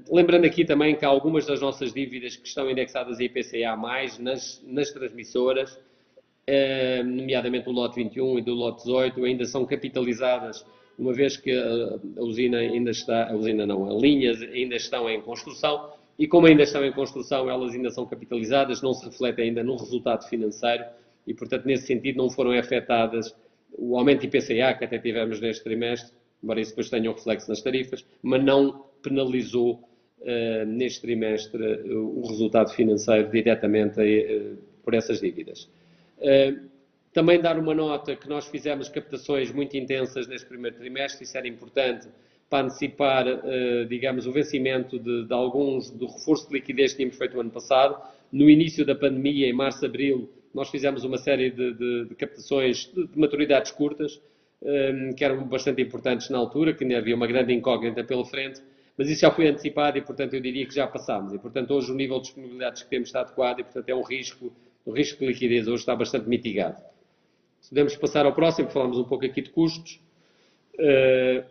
[0.09, 3.75] Lembrando aqui também que algumas das nossas dívidas que estão indexadas a IPCA+,
[4.19, 5.79] nas, nas transmissoras,
[7.05, 10.65] nomeadamente o lote 21 e do lote 18, ainda são capitalizadas,
[10.97, 15.21] uma vez que a, usina ainda está, a usina não, as linhas ainda estão em
[15.21, 19.63] construção, e como ainda estão em construção, elas ainda são capitalizadas, não se refletem ainda
[19.63, 20.83] no resultado financeiro
[21.27, 23.35] e, portanto, nesse sentido, não foram afetadas
[23.73, 27.49] o aumento de IPCA que até tivemos neste trimestre, embora isso depois tenha um reflexo
[27.49, 29.83] nas tarifas, mas não penalizou
[30.19, 35.69] uh, neste trimestre uh, o resultado financeiro diretamente uh, por essas dívidas.
[37.13, 41.47] também dar uma nota que nós fizemos captações muito intensas neste primeiro trimestre, isso era
[41.47, 42.07] importante
[42.49, 43.25] para antecipar,
[43.89, 47.51] digamos, o vencimento de, de, alguns do reforço de liquidez que tínhamos feito no ano
[47.51, 48.01] passado.
[48.31, 52.89] No início da pandemia, em março, abril, nós fizemos uma série de, de, de captações
[52.93, 54.19] de, maturidades curtas,
[55.15, 58.61] que eram bastante importantes na altura, que ainda havia uma grande incógnita pela frente,
[58.97, 61.33] mas isso já foi antecipado e, portanto, eu diria que já passámos.
[61.33, 64.01] E, portanto, hoje o nível de disponibilidades que temos está adequado e, portanto, é um
[64.01, 64.51] risco,
[64.83, 66.81] o risco de liquidez hoje está bastante mitigado.
[67.61, 69.99] Se podemos passar ao próximo, falamos um pouco aqui de custos.
[70.75, 71.45] Uh,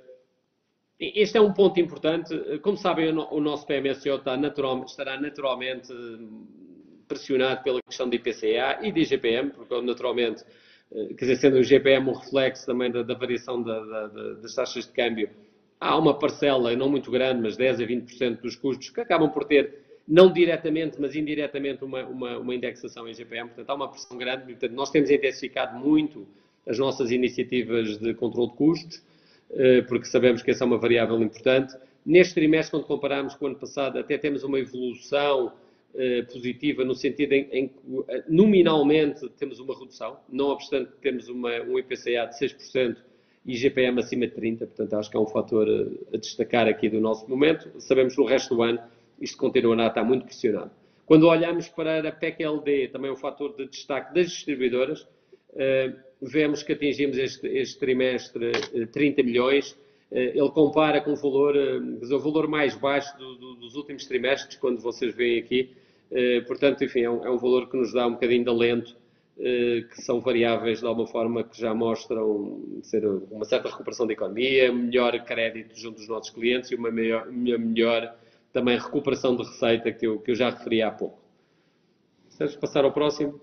[0.99, 2.35] este é um ponto importante.
[2.63, 5.93] Como sabem, o nosso PMSO está natural, estará naturalmente
[7.07, 10.47] pressionado pela questão de IPCA e de IGPM, porque naturalmente, eh,
[10.91, 14.87] quer dizer, sendo o IGPM um reflexo também da, da variação da, da, das taxas
[14.87, 15.31] de câmbio,
[15.81, 19.45] há uma parcela, não muito grande, mas 10 a 20% dos custos, que acabam por
[19.45, 19.75] ter,
[20.07, 23.49] não diretamente, mas indiretamente, uma, uma, uma indexação em IGPM.
[23.49, 24.45] Portanto, há uma pressão grande.
[24.45, 26.27] Portanto, nós temos intensificado muito
[26.67, 29.03] as nossas iniciativas de controle de custos
[29.51, 31.75] eh, porque sabemos que essa é uma variável importante.
[32.05, 35.53] Neste trimestre, quando compararmos com o ano passado, até temos uma evolução eh,
[36.33, 37.75] positiva no sentido em, em que
[38.09, 42.97] eh, nominalmente temos uma redução, não obstante temos uma, um IPCA de 6%
[43.45, 45.69] e GPM acima de 30%, portanto acho que é um fator
[46.13, 47.71] a destacar aqui do nosso momento.
[47.81, 48.81] Sabemos que no resto do ano
[49.21, 50.71] isto continuará a estar muito pressionado.
[51.07, 55.07] Quando olhamos para a PEC-LD, também é um fator de destaque das distribuidoras,
[56.21, 58.53] vemos que atingimos este, este trimestre
[58.93, 59.77] 30 eh, milhões.
[60.11, 64.07] Eh, ele compara com o valor, eh, o valor mais baixo do, do, dos últimos
[64.07, 65.71] trimestres, quando vocês veem aqui.
[66.47, 68.97] Portanto, enfim, é um, é um, valor que nos dá um bocadinho de alento,
[69.37, 74.73] que são variáveis de alguma forma que já mostram ser uma certa recuperação da economia,
[74.73, 78.17] melhor crédito junto dos nossos clientes e uma melhor, uma melhor
[78.53, 81.19] também recuperação de receita que eu, que eu já referi há pouco.
[82.39, 83.39] Vamos passar ao próximo.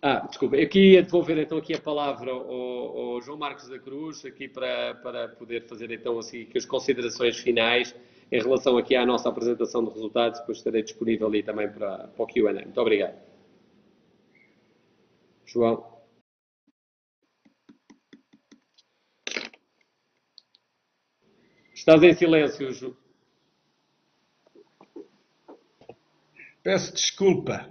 [0.00, 2.50] Ah, desculpa, aqui ia devolver então aqui a palavra ao,
[2.98, 7.94] ao, João Marcos da Cruz, aqui para, para poder fazer então assim as considerações finais
[8.30, 12.22] em relação aqui à nossa apresentação de resultados, depois estarei disponível ali também para, para
[12.22, 12.52] o Q&A.
[12.52, 13.16] Muito obrigado.
[15.44, 15.96] João.
[21.72, 22.96] Estás em silêncio, João.
[26.62, 27.70] Peço desculpa.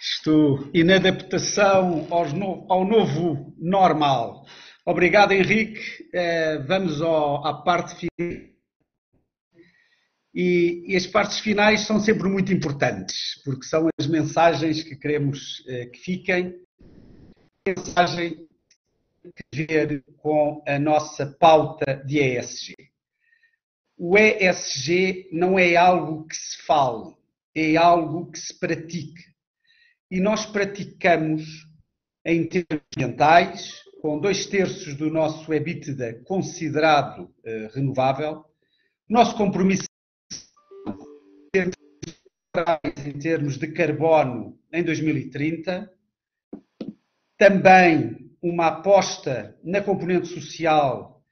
[0.00, 4.44] Estou inadaptação no, ao novo normal.
[4.84, 5.80] Obrigado, Henrique.
[6.12, 8.55] Uh, vamos ao, à parte final.
[10.38, 15.60] E, e, as partes finais são sempre muito importantes, porque são as mensagens que queremos
[15.60, 16.60] uh, que fiquem.
[17.66, 18.46] Mensagem
[19.34, 22.74] que ver com a nossa pauta de ESG.
[23.96, 27.14] O ESG não é algo que se fale,
[27.54, 29.24] é algo que se pratique
[30.10, 31.66] e nós praticamos
[32.26, 38.44] em termos ambientais, com dois terços do nosso EBITDA considerado uh, renovável,
[39.08, 39.86] Nosso compromisso
[43.04, 45.90] em termos de carbono em 2030.
[47.36, 51.22] Também uma aposta na componente social.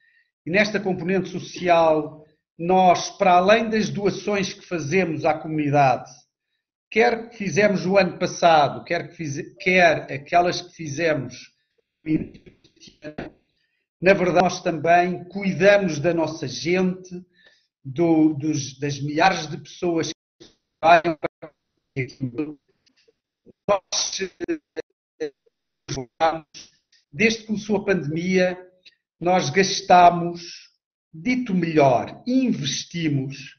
[0.44, 2.24] E nesta componente social,
[2.58, 6.10] nós, para além das doações que fazemos à comunidade,
[6.90, 11.52] quer que fizemos o ano passado, quer, que fiz, quer aquelas que fizemos,
[14.00, 17.24] na verdade, nós também cuidamos da nossa gente,
[17.82, 20.13] do, dos, das milhares de pessoas
[27.10, 28.58] desde que começou a pandemia,
[29.18, 30.70] nós gastamos,
[31.10, 33.56] dito melhor, investimos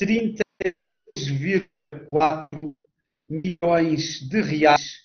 [0.00, 2.74] 30,4
[3.28, 5.04] milhões de reais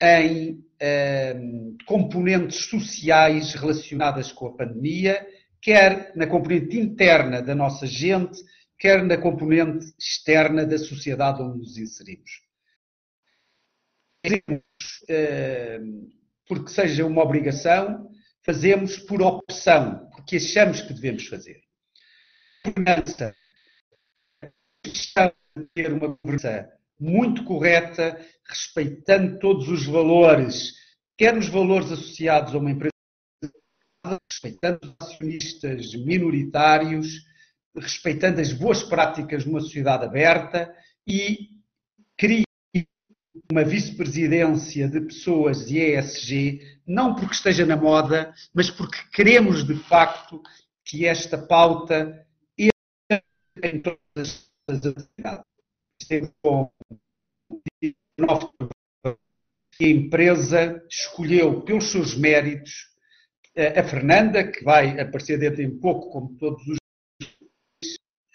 [0.00, 1.38] em eh,
[1.84, 5.28] componentes sociais relacionadas com a pandemia,
[5.60, 8.42] quer na componente interna da nossa gente,
[8.84, 12.42] quer na componente externa da sociedade onde nos inserimos.
[15.08, 15.80] Eh,
[16.46, 18.10] porque seja uma obrigação,
[18.44, 21.62] fazemos por opção, porque achamos que devemos fazer.
[22.62, 23.34] Governança.
[25.72, 26.70] ter uma governança
[27.00, 30.74] muito correta, respeitando todos os valores,
[31.16, 32.92] quer os valores associados a uma empresa,
[34.30, 37.32] respeitando os acionistas minoritários,
[37.76, 40.74] respeitando as boas práticas numa sociedade aberta
[41.06, 41.50] e
[42.16, 42.44] cria
[43.50, 49.74] uma vice-presidência de pessoas de ESG, não porque esteja na moda, mas porque queremos de
[49.74, 50.40] facto
[50.84, 52.24] que esta pauta
[52.58, 55.44] entre em todas as atividades.
[56.42, 56.70] Com
[59.80, 62.94] a empresa escolheu pelos seus méritos
[63.56, 66.78] a Fernanda, que vai aparecer dentro em pouco, como todos os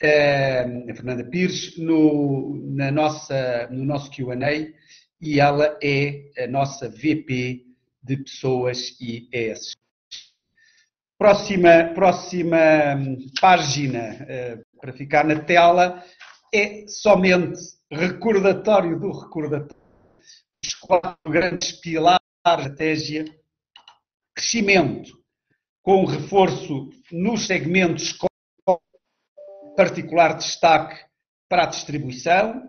[0.01, 4.73] a Fernanda Pires, no, na nossa, no nosso QA
[5.21, 7.65] e ela é a nossa VP
[8.01, 9.73] de Pessoas e ES.
[11.17, 12.57] Próxima, próxima
[13.41, 16.01] página uh, para ficar na tela
[16.53, 17.59] é somente
[17.91, 19.75] recordatório do recordatório.
[20.63, 23.25] Os quatro grandes pilares da estratégia.
[24.33, 25.11] Crescimento,
[25.83, 28.13] com reforço nos segmentos
[29.79, 30.99] particular destaque
[31.47, 32.67] para a distribuição,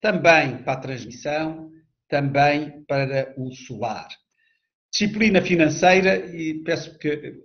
[0.00, 1.70] também para a transmissão,
[2.08, 4.08] também para o solar.
[4.90, 7.42] Disciplina financeira, e peço que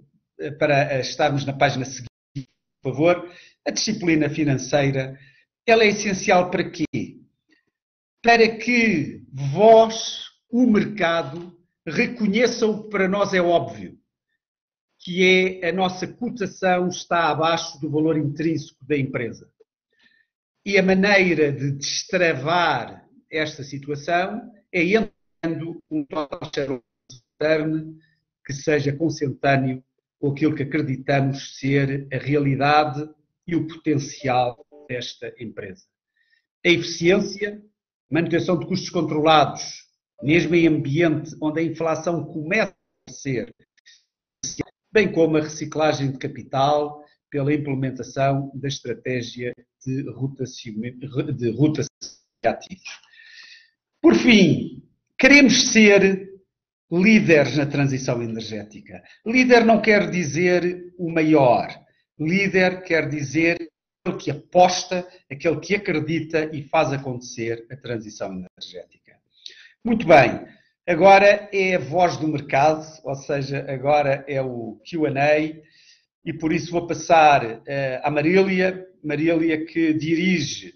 [0.58, 2.49] para estarmos na página seguinte,
[2.81, 3.29] por favor,
[3.67, 5.19] a disciplina financeira,
[5.67, 6.86] ela é essencial para quê?
[8.23, 11.53] Para que vós, o mercado,
[11.86, 13.99] reconheçam o que para nós é óbvio,
[15.06, 15.24] que
[15.62, 19.48] é a nossa cotação está abaixo do valor intrínseco da empresa.
[20.65, 27.86] E a maneira de destravar esta situação é entrando um total shareholder
[28.44, 29.84] que seja consentâneo
[30.20, 33.08] com aquilo que acreditamos ser a realidade
[33.46, 35.84] e o potencial desta empresa.
[36.65, 37.62] A eficiência,
[38.10, 39.84] manutenção de custos controlados,
[40.24, 42.76] mesmo em ambiente onde a inflação começa
[43.08, 43.54] a ser,
[44.95, 49.53] bem como a reciclagem de capital, pela implementação da estratégia
[49.86, 50.73] de rotação
[51.34, 51.89] de, rotação
[52.41, 53.01] de ativos.
[54.01, 54.81] Por fim,
[55.19, 56.29] queremos ser
[56.89, 59.03] líderes na transição energética.
[59.25, 61.67] Líder não quer dizer o maior.
[62.17, 63.58] Líder quer dizer
[64.05, 69.19] aquele que aposta, aquele que acredita e faz acontecer a transição energética.
[69.84, 70.47] Muito bem,
[70.88, 75.62] agora é a voz do mercado, ou seja, agora é o QA
[76.24, 77.62] e por isso vou passar uh,
[78.04, 80.74] à Marília, Marília que dirige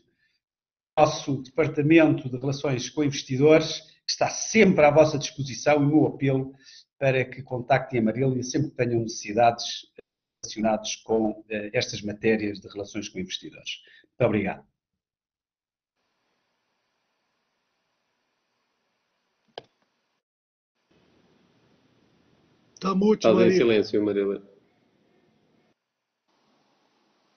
[0.98, 5.88] o nosso Departamento de Relações com Investidores, que está sempre à vossa disposição e o
[5.88, 6.54] meu apelo
[6.98, 9.88] para que contactem a Marília sempre que tenham necessidades
[10.44, 13.82] relacionadas com uh, estas matérias de relações com investidores.
[14.20, 14.79] Muito obrigado.
[22.80, 24.42] Está muito, Estás em silêncio, Marília.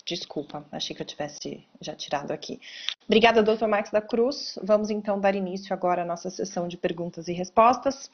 [0.06, 2.60] Desculpa, achei que eu tivesse já tirado aqui.
[3.06, 4.56] Obrigada, doutor Marcos da Cruz.
[4.62, 8.08] Vamos então dar início agora à nossa sessão de perguntas e respostas.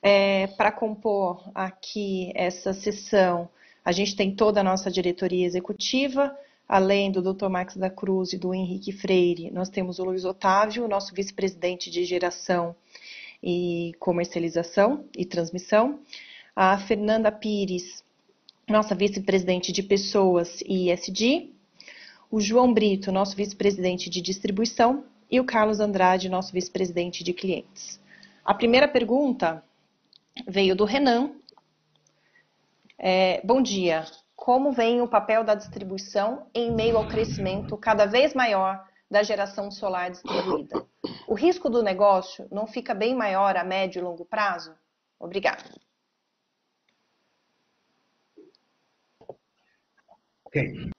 [0.00, 3.48] É, Para compor aqui essa sessão,
[3.84, 6.32] a gente tem toda a nossa diretoria executiva,
[6.68, 7.48] além do Dr.
[7.48, 12.04] Marcos da Cruz e do Henrique Freire, nós temos o Luiz Otávio, nosso vice-presidente de
[12.04, 12.76] geração
[13.42, 15.98] e comercialização e transmissão,
[16.60, 18.02] a Fernanda Pires,
[18.68, 21.54] nossa vice-presidente de pessoas e ESG,
[22.28, 28.00] o João Brito, nosso vice-presidente de distribuição, e o Carlos Andrade, nosso vice-presidente de clientes.
[28.44, 29.62] A primeira pergunta
[30.48, 31.30] veio do Renan.
[32.98, 34.04] É, bom dia.
[34.34, 39.70] Como vem o papel da distribuição em meio ao crescimento cada vez maior da geração
[39.70, 40.84] solar distribuída?
[41.28, 44.74] O risco do negócio não fica bem maior a médio e longo prazo?
[45.20, 45.62] Obrigada.
[50.48, 50.90] Ok.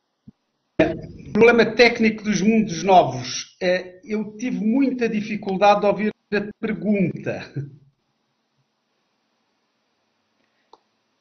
[1.33, 3.57] Problema técnico dos mundos novos.
[3.59, 7.51] É, eu tive muita dificuldade de ouvir a pergunta.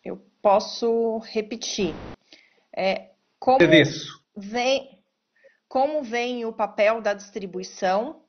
[0.04, 1.94] Eu posso repetir.
[2.76, 3.58] É, como,
[4.36, 5.02] vem,
[5.66, 8.22] como vem o papel da distribuição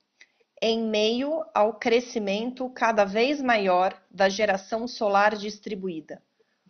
[0.61, 6.21] em meio ao crescimento cada vez maior da geração solar distribuída?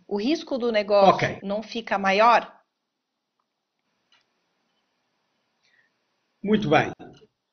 [0.08, 1.40] O risco do negócio okay.
[1.44, 2.59] não fica maior?
[6.42, 6.92] Muito bem.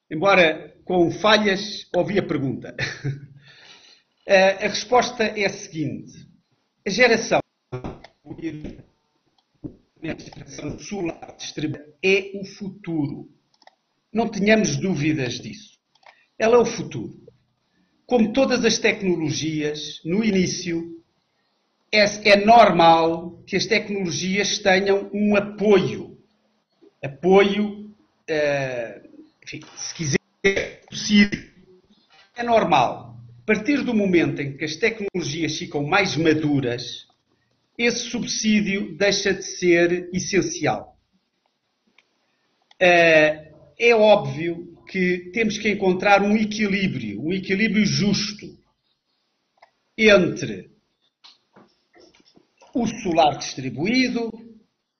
[0.08, 2.74] Embora com falhas, ouvi a pergunta.
[4.28, 6.26] A resposta é a seguinte:
[6.84, 7.38] a geração,
[10.80, 11.36] solar
[12.02, 13.30] é o futuro.
[14.12, 15.78] Não tenhamos dúvidas disso.
[16.36, 17.24] Ela é o futuro.
[18.04, 21.02] Como todas as tecnologias, no início,
[21.92, 26.18] é, é normal que as tecnologias tenham um apoio.
[27.02, 27.75] Apoio
[28.30, 29.08] uh,
[29.42, 31.40] enfim, se quiser, possível,
[32.36, 33.16] é normal.
[33.42, 37.06] A partir do momento em que as tecnologias ficam mais maduras,
[37.78, 40.96] esse subsídio deixa de ser essencial.
[42.74, 43.46] Uh,
[43.78, 48.58] é óbvio que temos que encontrar um equilíbrio, um equilíbrio justo
[49.96, 50.70] entre
[52.74, 54.30] o solar distribuído,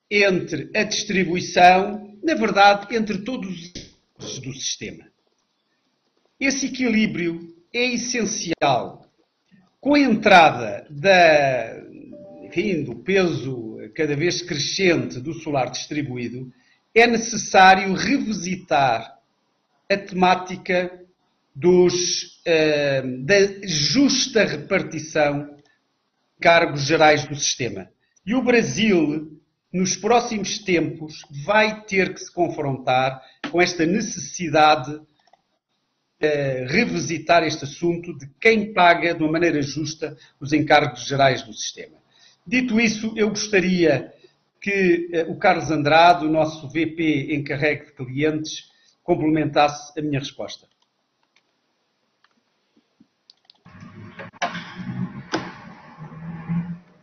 [0.09, 3.71] entre a distribuição na verdade, entre todos
[4.19, 5.05] os do sistema.
[6.37, 9.09] Esse equilíbrio é essencial.
[9.79, 11.81] Com a entrada da,
[12.43, 16.51] enfim, do peso cada vez crescente do solar distribuído,
[16.93, 19.17] é necessário revisitar
[19.89, 21.01] a temática
[21.55, 25.63] dos, uh, da justa repartição de
[26.41, 27.89] cargos gerais do sistema.
[28.25, 29.39] E o Brasil
[29.71, 34.99] nos próximos tempos, vai ter que se confrontar com esta necessidade
[36.19, 41.53] de revisitar este assunto de quem paga de uma maneira justa os encargos gerais do
[41.53, 41.97] sistema.
[42.45, 44.11] Dito isso, eu gostaria
[44.59, 48.71] que eh, o Carlos Andrade, o nosso VP encarregue de clientes,
[49.03, 50.67] complementasse a minha resposta.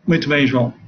[0.06, 0.83] Muito bem, João.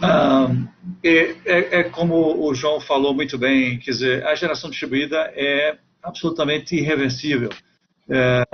[0.00, 0.66] Uh,
[1.02, 5.78] é, é, é, como o João falou muito bem, quer dizer, a geração distribuída é
[6.02, 7.50] absolutamente irreversível.
[8.08, 8.44] É,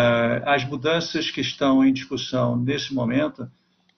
[0.44, 3.48] as mudanças que estão em discussão nesse momento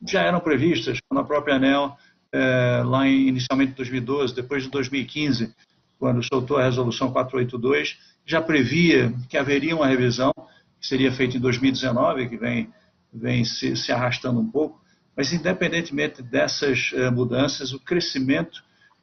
[0.07, 1.96] já eram previstas na própria ANEL,
[2.30, 5.53] é, lá em, inicialmente em 2012, depois de 2015,
[5.99, 10.32] quando soltou a resolução 482, já previa que haveria uma revisão,
[10.80, 12.70] que seria feita em 2019, que vem,
[13.12, 14.80] vem se, se arrastando um pouco,
[15.18, 18.62] mas, independentemente dessas uh, mudanças, o crescimento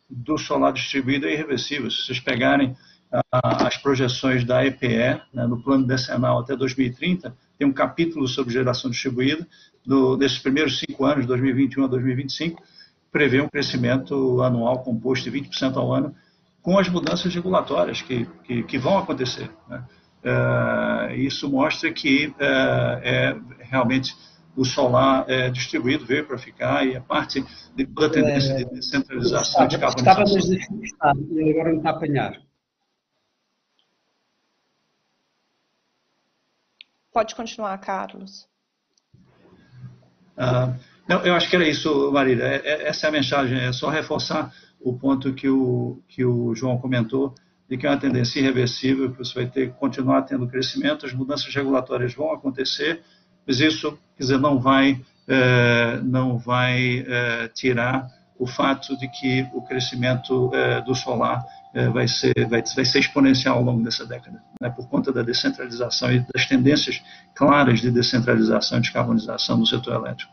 [0.10, 1.92] do solar distribuído é irreversível.
[1.92, 7.68] Se vocês pegarem uh, as projeções da EPE, né, no plano decenal até 2030, tem
[7.68, 9.46] um capítulo sobre geração distribuída,
[9.86, 12.64] do, desses primeiros cinco anos, 2021 a 2025,
[13.12, 16.16] prevê um crescimento anual composto de 20% ao ano,
[16.62, 19.52] com as mudanças regulatórias que, que, que vão acontecer.
[19.68, 19.84] Né?
[20.24, 24.16] Uh, isso mostra que é realmente
[24.56, 27.44] o solar é, distribuído veio para ficar e a parte
[27.76, 30.82] de toda a tendência é, de descentralização de carbonização.
[30.82, 32.42] Estávamos a e agora não está a apanhar.
[37.12, 38.48] Pode continuar, Carlos.
[40.38, 40.74] Ah,
[41.08, 42.44] não, eu acho que era isso, Marília.
[42.44, 46.54] É, é, essa é a mensagem, é só reforçar o ponto que o, que o
[46.56, 47.34] João comentou,
[47.70, 51.14] de que é uma tendência irreversível, que você vai ter que continuar tendo crescimento, as
[51.14, 53.02] mudanças regulatórias vão acontecer,
[53.48, 59.48] mas isso, quer dizer, não vai, eh, não vai eh, tirar o fato de que
[59.54, 61.46] o crescimento eh, do solar
[61.92, 66.10] vai ser, vai, vai, ser exponencial ao longo dessa década, né, por conta da descentralização
[66.10, 67.04] e das tendências
[67.36, 70.32] claras de descentralização e descarbonização do setor elétrico.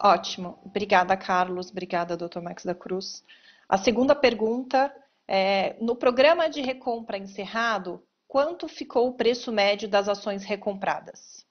[0.00, 0.56] Ótimo.
[0.64, 1.68] Obrigada, Carlos.
[1.68, 3.24] Obrigada, doutor Max da Cruz.
[3.68, 4.92] A segunda pergunta
[5.28, 8.00] é, no programa de recompra encerrado,
[8.30, 11.44] quanto ficou o preço médio das ações recompradas?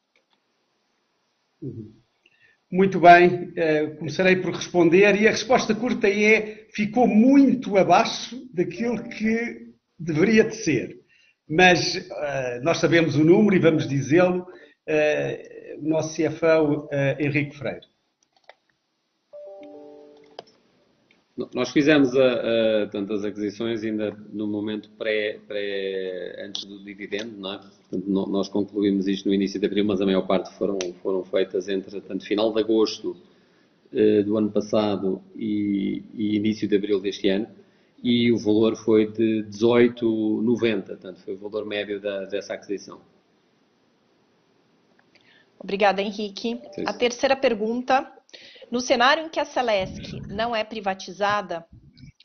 [1.61, 1.93] Uhum.
[2.71, 3.51] Muito bem,
[3.97, 10.55] começarei por responder e a resposta curta é ficou muito abaixo daquilo que deveria de
[10.55, 10.99] ser.
[11.49, 16.87] Mas uh, nós sabemos o número e vamos dizê-lo, uh, o nosso CFO
[17.19, 17.88] Henrique Freire.
[21.53, 27.53] Nós fizemos a, a, tantas aquisições ainda no momento pré, pré antes do dividendo, não
[27.53, 27.59] é?
[27.89, 31.69] Portanto, nós concluímos isto no início de abril, mas a maior parte foram, foram feitas
[31.69, 33.15] entre tanto final de agosto
[33.93, 37.47] eh, do ano passado e, e, início de abril deste ano,
[38.03, 42.99] e o valor foi de 18,90, portanto foi o valor médio da, dessa aquisição.
[45.59, 46.61] Obrigada, Henrique.
[46.85, 48.18] A terceira pergunta
[48.71, 51.65] no cenário em que a Celesc não é privatizada,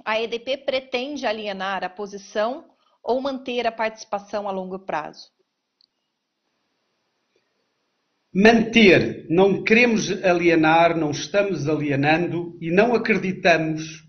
[0.04, 2.64] a EDP pretende alienar a posição
[3.02, 5.32] ou manter a participação a longo prazo?
[8.34, 9.26] Manter.
[9.30, 14.04] Não queremos alienar, não estamos alienando e não acreditamos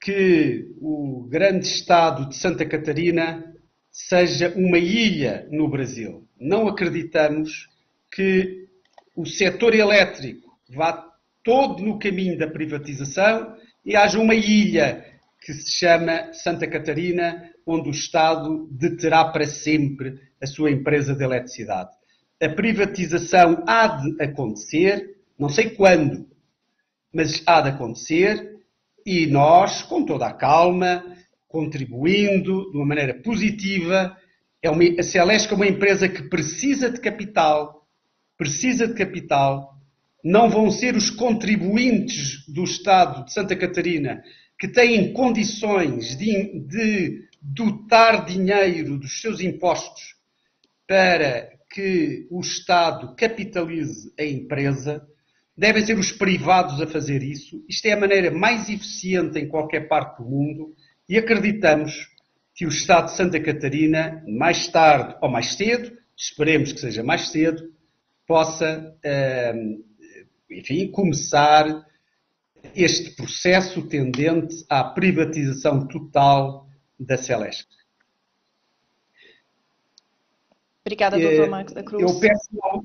[0.00, 3.44] que o grande estado de Santa Catarina
[3.90, 6.26] seja uma ilha no Brasil.
[6.40, 7.68] Não acreditamos
[8.10, 8.68] que
[9.14, 11.09] o setor elétrico vá
[11.42, 15.04] todo no caminho da privatização e haja uma ilha
[15.40, 21.24] que se chama Santa Catarina, onde o Estado deterá para sempre a sua empresa de
[21.24, 21.90] eletricidade.
[22.42, 26.26] A privatização há de acontecer, não sei quando,
[27.12, 28.58] mas há de acontecer
[29.04, 31.04] e nós, com toda a calma,
[31.48, 34.16] contribuindo de uma maneira positiva,
[34.62, 37.86] é uma, a Celeste é uma empresa que precisa de capital,
[38.36, 39.79] precisa de capital
[40.22, 44.22] não vão ser os contribuintes do Estado de Santa Catarina
[44.58, 50.14] que têm condições de, de dotar dinheiro dos seus impostos
[50.86, 55.06] para que o Estado capitalize a empresa,
[55.56, 57.64] devem ser os privados a fazer isso.
[57.68, 60.74] Isto é a maneira mais eficiente em qualquer parte do mundo
[61.08, 62.08] e acreditamos
[62.54, 67.28] que o Estado de Santa Catarina, mais tarde ou mais cedo, esperemos que seja mais
[67.28, 67.72] cedo,
[68.26, 69.89] possa uh,
[70.50, 71.86] enfim, começar
[72.74, 77.68] este processo tendente à privatização total da Celeste.
[80.84, 81.48] Obrigada, Dr.
[81.48, 82.02] Marcos da Cruz.
[82.02, 82.82] Eu peço ao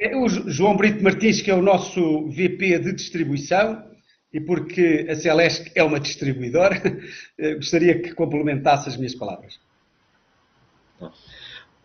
[0.00, 3.84] é o João Brito Martins, que é o nosso VP de distribuição,
[4.32, 6.80] e porque a Celeste é uma distribuidora,
[7.56, 9.60] gostaria que complementasse as minhas palavras.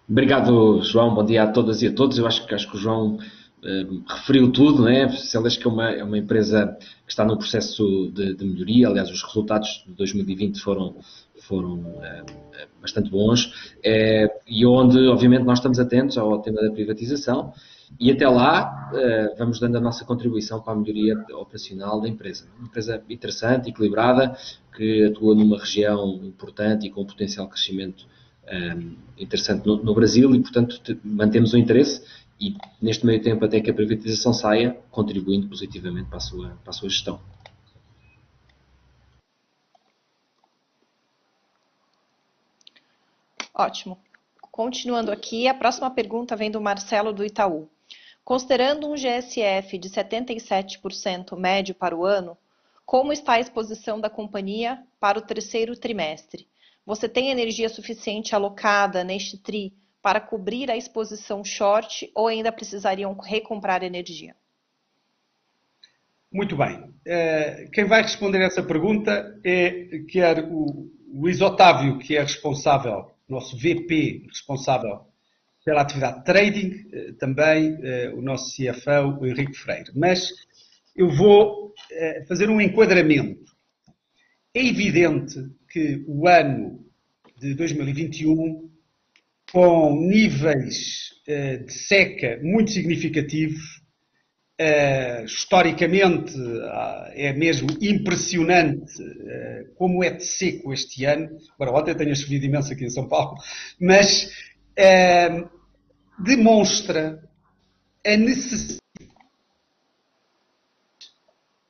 [0.07, 1.13] Obrigado, João.
[1.13, 2.17] Bom dia a todas e a todos.
[2.17, 3.17] Eu acho que, acho que o João
[4.07, 5.09] referiu tudo, né?
[5.09, 9.09] Celes que é uma, é uma empresa que está no processo de, de, melhoria, aliás,
[9.09, 10.95] os resultados de 2020 foram,
[11.41, 11.84] foram
[12.86, 17.51] bastante bons, é, e onde, obviamente, nós estamos atentos ao tema da privatização,
[17.99, 22.47] e até lá é, vamos dando a nossa contribuição para a melhoria operacional da empresa.
[22.57, 24.36] Uma empresa interessante, equilibrada,
[24.76, 28.05] que atua numa região importante e com potencial crescimento
[28.47, 32.03] ehm, interessante no, no Brasil, e, portanto, mantemos o interesse
[32.39, 36.69] e neste meio tempo até que a privatização saia, contribuindo positivamente para a sua, para
[36.69, 37.19] a sua gestão.
[43.53, 43.97] Ótimo.
[44.51, 47.69] Continuando aqui, a próxima pergunta vem do Marcelo do Itaú.
[48.23, 52.38] Considerando um GSF de 77% médio para o ano,
[52.86, 56.47] como está a exposição da companhia para o terceiro trimestre?
[56.86, 59.73] Você tem energia suficiente alocada neste TRI
[60.05, 64.35] para cobrir a exposição short ou ainda precisariam recomprar energia?
[66.31, 66.93] Muito bem.
[67.03, 73.57] Eh, quem vai responder essa pergunta é quer o Luís Otávio, que é responsável, nosso
[73.57, 75.07] VP responsável
[75.65, 79.91] pela atividade trading, eh, também eh, o nosso CFO, o Henrique Freire.
[79.95, 80.31] Mas
[80.95, 81.73] eu vou
[82.27, 83.51] fazer um enquadramento.
[84.53, 86.85] É evidente que o ano
[87.39, 88.74] de 2021
[89.55, 93.85] com níveis uh, de seca muito significativos.
[94.59, 98.93] Uh, historicamente, uh, é mesmo impressionante
[99.77, 101.37] como é de seco este ano.
[101.53, 103.37] Agora, ontem tenho chovido imenso aqui em São Paulo,
[103.79, 104.29] mas
[106.19, 107.23] demonstra
[108.05, 108.79] a necessidade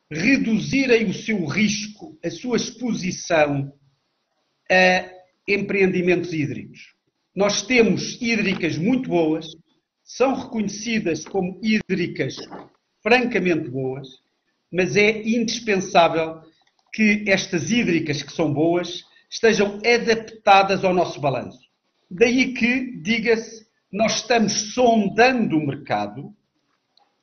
[0.09, 3.71] de reduzirem o seu risco, a sua exposição
[4.71, 5.07] a
[5.47, 6.95] empreendimentos hídricos.
[7.36, 9.45] Nós temos hídricas muito boas,
[10.03, 12.38] são reconhecidas como hídricas
[13.03, 14.07] francamente boas,
[14.71, 16.41] mas é indispensável
[16.93, 21.59] que estas hídricas que são boas estejam adaptadas ao nosso balanço.
[22.09, 26.33] Daí que, diga-se, nós estamos sondando o mercado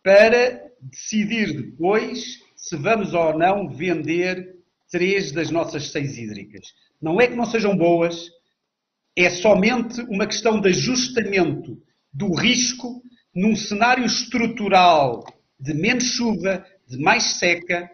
[0.03, 4.57] para decidir depois se vamos ou não vender
[4.91, 6.67] três das nossas seis hídricas.
[7.01, 8.31] Não é que não sejam boas,
[9.17, 11.81] é somente uma questão de ajustamento
[12.13, 13.03] do risco
[13.35, 15.25] num cenário estrutural
[15.59, 17.91] de menos chuva, de mais seca,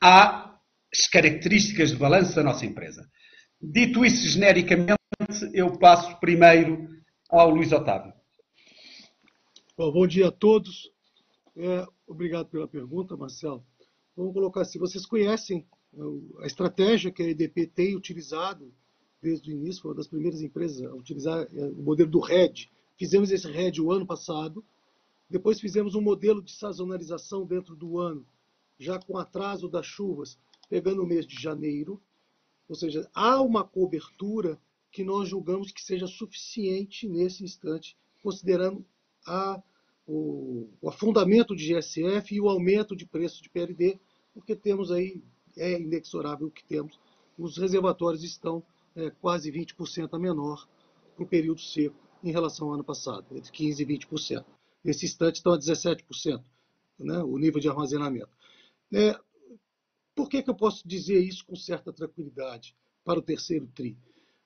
[0.00, 3.08] às características de balanço da nossa empresa.
[3.60, 4.96] Dito isso genericamente,
[5.52, 6.88] eu passo primeiro
[7.28, 8.12] ao Luís Otávio.
[9.76, 10.90] Bom, bom dia a todos.
[11.56, 13.64] É, obrigado pela pergunta, Marcelo.
[14.16, 15.66] Vamos colocar assim: vocês conhecem
[16.40, 18.72] a estratégia que a EDP tem utilizado
[19.20, 22.70] desde o início, foi uma das primeiras empresas a utilizar é, o modelo do RED.
[22.96, 24.64] Fizemos esse RED o ano passado,
[25.28, 28.24] depois fizemos um modelo de sazonalização dentro do ano,
[28.78, 30.38] já com atraso das chuvas,
[30.68, 32.00] pegando o mês de janeiro.
[32.68, 34.58] Ou seja, há uma cobertura
[34.90, 38.84] que nós julgamos que seja suficiente nesse instante, considerando
[39.26, 39.62] a,
[40.06, 43.98] o, o afundamento de GSF e o aumento de preço de PLD,
[44.32, 45.22] porque temos aí,
[45.56, 46.98] é inexorável o que temos,
[47.36, 48.62] os reservatórios estão
[48.98, 50.68] é, quase 20% a menor
[51.14, 54.44] para o período seco em relação ao ano passado, entre 15% e 20%.
[54.82, 56.44] Nesse instante estão a 17%,
[56.98, 58.30] né, o nível de armazenamento.
[58.92, 59.18] É,
[60.14, 63.96] por que, que eu posso dizer isso com certa tranquilidade para o terceiro TRI?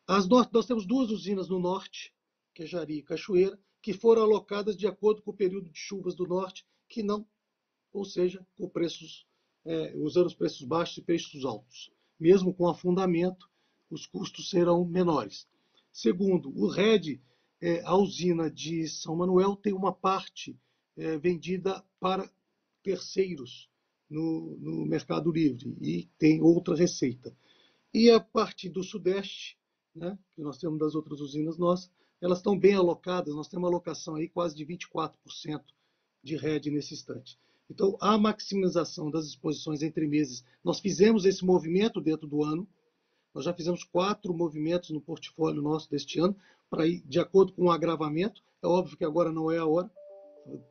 [0.06, 2.14] As, nós temos duas usinas no norte,
[2.54, 6.14] que é Jari e Cachoeira, que foram alocadas de acordo com o período de chuvas
[6.14, 7.26] do norte, que não,
[7.92, 9.26] ou seja, com preços,
[9.64, 11.90] é, usando os preços baixos e preços altos.
[12.20, 13.50] Mesmo com afundamento,
[13.92, 15.46] os custos serão menores.
[15.92, 17.20] Segundo, o RED,
[17.60, 20.58] é, a usina de São Manuel tem uma parte
[20.96, 22.30] é, vendida para
[22.82, 23.70] terceiros,
[24.12, 27.34] no, no Mercado Livre e tem outra receita.
[27.94, 29.58] E a parte do Sudeste,
[29.94, 31.90] né, que nós temos das outras usinas nossas,
[32.20, 35.62] elas estão bem alocadas, nós temos uma alocação aí quase de 24%
[36.22, 37.38] de rede nesse instante.
[37.68, 42.68] Então, a maximização das exposições entre meses, nós fizemos esse movimento dentro do ano,
[43.34, 46.36] nós já fizemos quatro movimentos no portfólio nosso deste ano,
[46.68, 48.42] para ir de acordo com o agravamento.
[48.62, 49.90] É óbvio que agora não é a hora,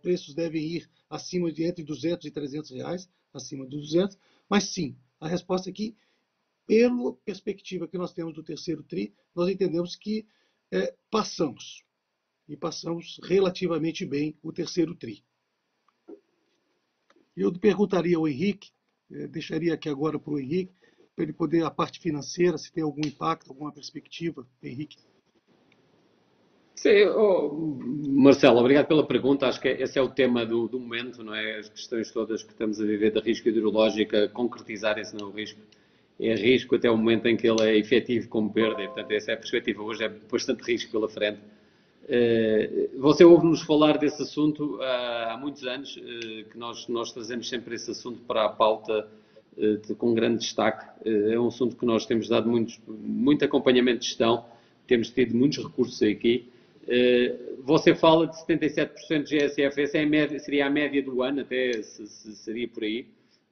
[0.02, 4.18] preços devem ir acima de entre 200 e 300 reais, acima de 200,
[4.50, 5.96] mas sim, a resposta aqui,
[6.66, 10.26] pela perspectiva que nós temos do terceiro TRI, nós entendemos que
[10.72, 11.84] é, passamos,
[12.48, 15.24] e passamos relativamente bem o terceiro TRI.
[17.36, 18.72] Eu perguntaria ao Henrique,
[19.12, 20.74] é, deixaria aqui agora para o Henrique,
[21.22, 24.98] para ele poder, a parte financeira, se tem algum impacto, alguma perspectiva, Henrique.
[26.74, 27.54] Sim, oh,
[28.10, 29.46] Marcelo, obrigado pela pergunta.
[29.46, 31.60] Acho que esse é o tema do, do, momento, não é?
[31.60, 35.60] As questões todas que estamos a viver da risco hidrológica, concretizarem-se no risco.
[36.20, 39.32] É risco até o momento em que ele é efetivo como perda, e, portanto, essa
[39.32, 39.84] é a perspectiva.
[39.84, 41.40] Hoje é bastante risco pela frente.
[42.04, 44.84] Uh, você ouve-nos falar desse assunto uh,
[45.30, 49.08] há muitos anos, uh, que nós, nós trazemos sempre esse assunto para a pauta
[49.58, 50.86] de, com grande destaque.
[51.06, 54.46] é um assunto que nós temos dado muitos, muito acompanhamento de gestão,
[54.88, 56.50] temos tido muitos recursos aqui.
[56.88, 61.22] Eh, você fala de 77% de GSF, essa é a média, seria a média do
[61.22, 63.06] ano, até se, se seria por aí.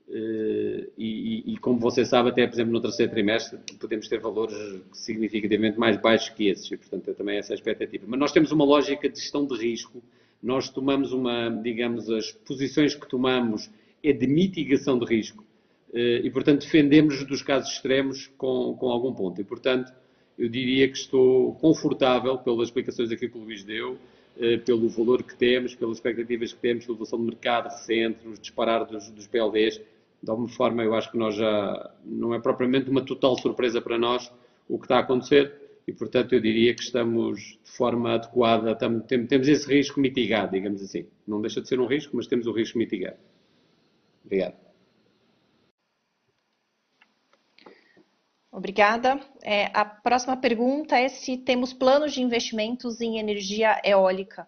[0.09, 4.55] Uh, e, e, como você sabe, até por exemplo no terceiro trimestre podemos ter valores
[4.91, 8.05] significativamente mais baixos que esses, e portanto é também essa a expectativa.
[8.07, 10.01] Mas nós temos uma lógica de gestão de risco,
[10.41, 13.69] nós tomamos uma, digamos, as posições que tomamos
[14.03, 15.45] é de mitigação de risco,
[15.93, 19.91] e portanto defendemos dos casos extremos com, com algum ponto, e portanto
[20.37, 23.97] eu diria que estou confortável pelas explicações aqui que o Luís deu,
[24.39, 28.39] eh, pelo valor que temos, pelas expectativas que temos, pela evolução do mercado recente, os
[28.39, 29.81] disparar dos, dos PLDs.
[30.23, 33.97] De alguma forma, eu acho que nós já não é propriamente uma total surpresa para
[33.97, 34.31] nós
[34.69, 35.53] o que está a acontecer
[35.85, 41.05] e, portanto, eu diria que estamos de forma adequada, temos esse risco mitigado, digamos assim.
[41.27, 43.17] Não deixa de ser um risco, mas temos o risco mitigado.
[44.23, 44.68] Obrigado.
[48.51, 49.19] Obrigada.
[49.43, 54.47] É, a próxima pergunta é se temos planos de investimentos em energia eólica.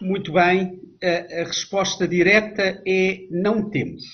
[0.00, 0.80] Muito bem.
[1.02, 4.04] A, resposta direta é não temos.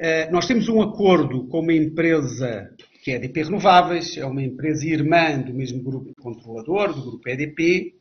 [0.00, 4.86] Uh, nós temos um acordo com uma empresa que é EDP Renováveis, é uma empresa
[4.86, 7.94] irmã do mesmo grupo controlador, do grupo EDP,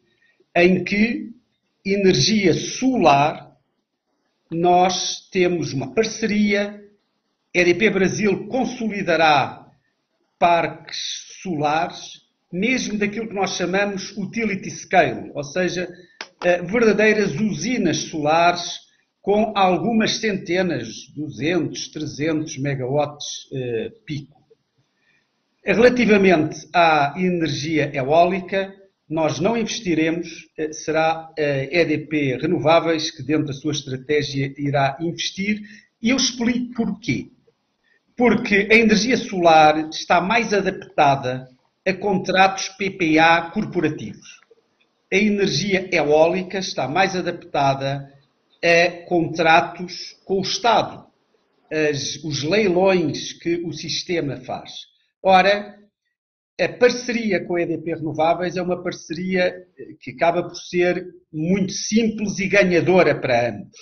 [0.56, 1.32] em que
[1.86, 3.47] energia solar
[4.52, 6.84] nós temos uma parceria,
[7.54, 9.68] EDP Brasil consolidará
[10.40, 12.22] parques solares,
[12.52, 15.88] mesmo daquilo que nós chamamos utility scale, ou seja,
[16.44, 18.80] eh, verdadeiras usinas solares
[19.22, 23.50] com algumas centenas, 200, 300 megawatts
[24.06, 24.38] pico.
[25.66, 28.74] Relativamente à energia eólica,
[29.10, 35.62] nós não investiremos, eh, será a EDP Renováveis que, dentro da sua estratégia, irá investir.
[36.02, 37.30] E eu explico porquê.
[38.16, 41.48] Porque a energia solar está mais adaptada
[41.86, 44.42] a contratos PPA corporativos.
[45.12, 48.12] A energia eólica está mais adaptada
[48.62, 51.06] a contratos com o Estado,
[51.72, 54.72] as, os leilões que o sistema faz.
[55.24, 55.78] Ora,
[56.60, 59.56] a parceria com a EDP Renováveis é uma parceria
[60.02, 63.78] que acaba por ser muito simples e ganhadora para ambos.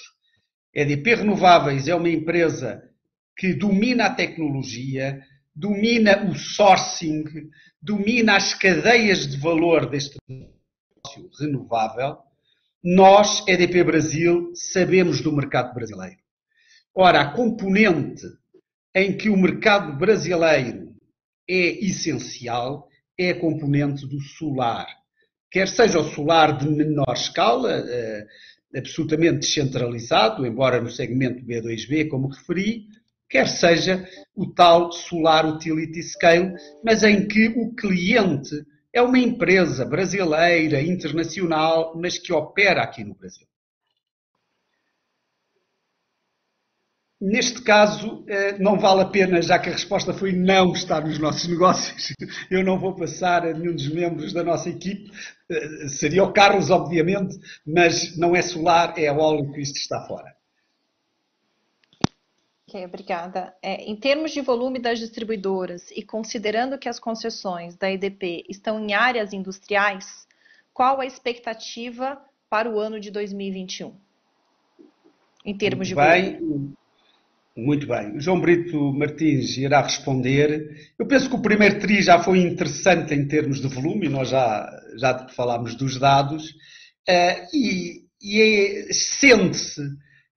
[0.75, 2.83] A EDP Renováveis é uma empresa
[3.37, 5.21] que domina a tecnologia,
[5.55, 7.23] domina o sourcing,
[7.81, 12.17] domina as cadeias de valor deste negócio renovável.
[12.83, 16.17] Nós, EDP Brasil, sabemos do mercado brasileiro.
[16.93, 18.25] Ora, a componente
[18.93, 20.84] em que o mercado brasileiro
[21.47, 22.87] é essencial
[23.17, 24.87] é a componente do solar.
[25.49, 28.25] Quer seja o solar de menor escala, eh,
[28.75, 32.87] absolutamente descentralizado, embora no segmento B2B, como referi,
[33.29, 39.85] quer seja o tal solar utility scale, mas em que o cliente é uma empresa
[39.85, 43.47] brasileira, internacional, mas que opera aqui no Brasil.
[47.27, 51.17] Neste caso, eh, não vale a pena, já que a resposta foi não estar nos
[51.17, 52.13] nossos negócios.
[52.51, 55.11] Eu não vou passar a nenhum dos membros da nossa equipe.
[55.49, 60.35] Eh, seria o Carlos, obviamente, mas não é solar, é eólico, isto está fora.
[62.69, 63.55] Ok, obrigada.
[63.59, 68.79] É, em termos de volume das distribuidoras e considerando que as concessões da EDP estão
[68.79, 70.27] em áreas industriais,
[70.71, 73.95] qual a expectativa para o ano de 2021?
[75.43, 76.84] Em termos de Bem, volume.
[77.57, 78.17] Muito bem.
[78.17, 80.91] O João Brito Martins irá responder.
[80.99, 84.69] Eu penso que o primeiro TRI já foi interessante em termos de volume, nós já,
[84.97, 89.81] já falámos dos dados, uh, e, e é, sente-se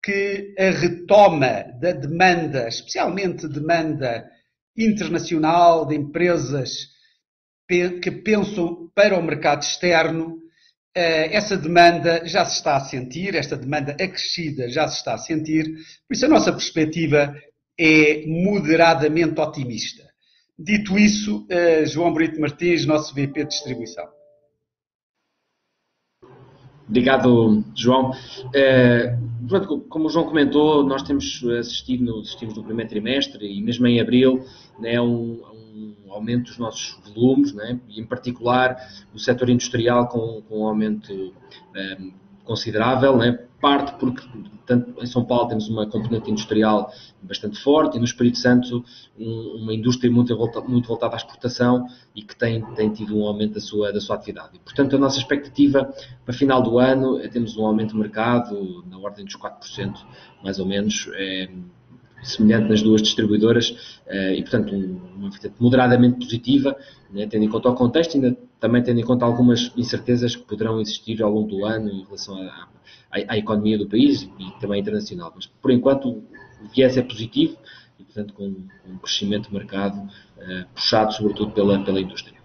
[0.04, 4.30] que a retoma da demanda, especialmente demanda
[4.78, 6.90] internacional de empresas
[7.68, 10.38] que pensam para o mercado externo,
[10.96, 15.66] essa demanda já se está a sentir, esta demanda acrescida já se está a sentir,
[16.08, 17.36] por isso a nossa perspectiva
[17.78, 20.04] é moderadamente otimista.
[20.58, 24.15] Dito isso, eh, João Brito Martins, nosso VP de distribuição.
[26.88, 28.12] Obrigado, João.
[28.54, 29.18] Eh,
[29.90, 34.46] como o João comentou, nós temos assistido, assistimos no primeiro trimestre e mesmo em abril
[34.80, 35.42] né, um,
[36.06, 37.80] um aumento dos nossos volumes, né?
[37.90, 38.78] e em particular
[39.14, 41.34] o setor industrial com, com um aumento um,
[41.76, 42.14] ehm,
[42.46, 43.40] considerável, né?
[43.66, 44.22] parte porque
[44.66, 46.92] tanto em São Paulo temos uma componente industrial
[47.22, 48.84] bastante forte e no Espírito Santo
[49.18, 50.36] um, uma indústria muito,
[50.68, 54.16] muito voltada à exportação e que tem, tem tido um aumento da sua, da sua
[54.16, 54.52] atividade.
[54.56, 55.92] E, portanto, a nossa expectativa
[56.24, 59.96] para final do ano é termos um aumento do mercado na ordem dos 4%,
[60.44, 61.50] mais ou menos, é,
[62.24, 64.74] semelhante nas duas distribuidoras eh, e, portanto,
[65.16, 66.76] uma vertente moderadamente positiva,
[67.12, 70.82] né, tendo em conta o contexto e também tendo em conta algumas incertezas que poderão
[70.82, 72.68] existir ao longo do ano em relação à,
[73.12, 75.32] à, à economia do país e também internacional.
[75.36, 76.24] Mas, por enquanto, o
[76.74, 77.56] viés é positivo
[78.00, 78.44] e, portanto, com,
[78.88, 82.40] um crescimento de mercado uh, puxado, sobretudo, pela, pela indústria.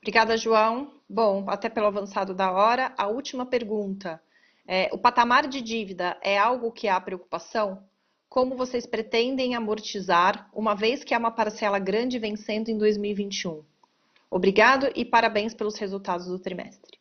[0.00, 0.94] Obrigada, João.
[1.08, 4.20] Bom, até pelo avançado da hora, a última pergunta.
[4.66, 7.84] É, o patamar de dívida é algo que há preocupação?
[8.32, 13.62] Como vocês pretendem amortizar, uma vez que há uma parcela grande vencendo em 2021?
[14.30, 16.98] Obrigado e parabéns pelos resultados do trimestre.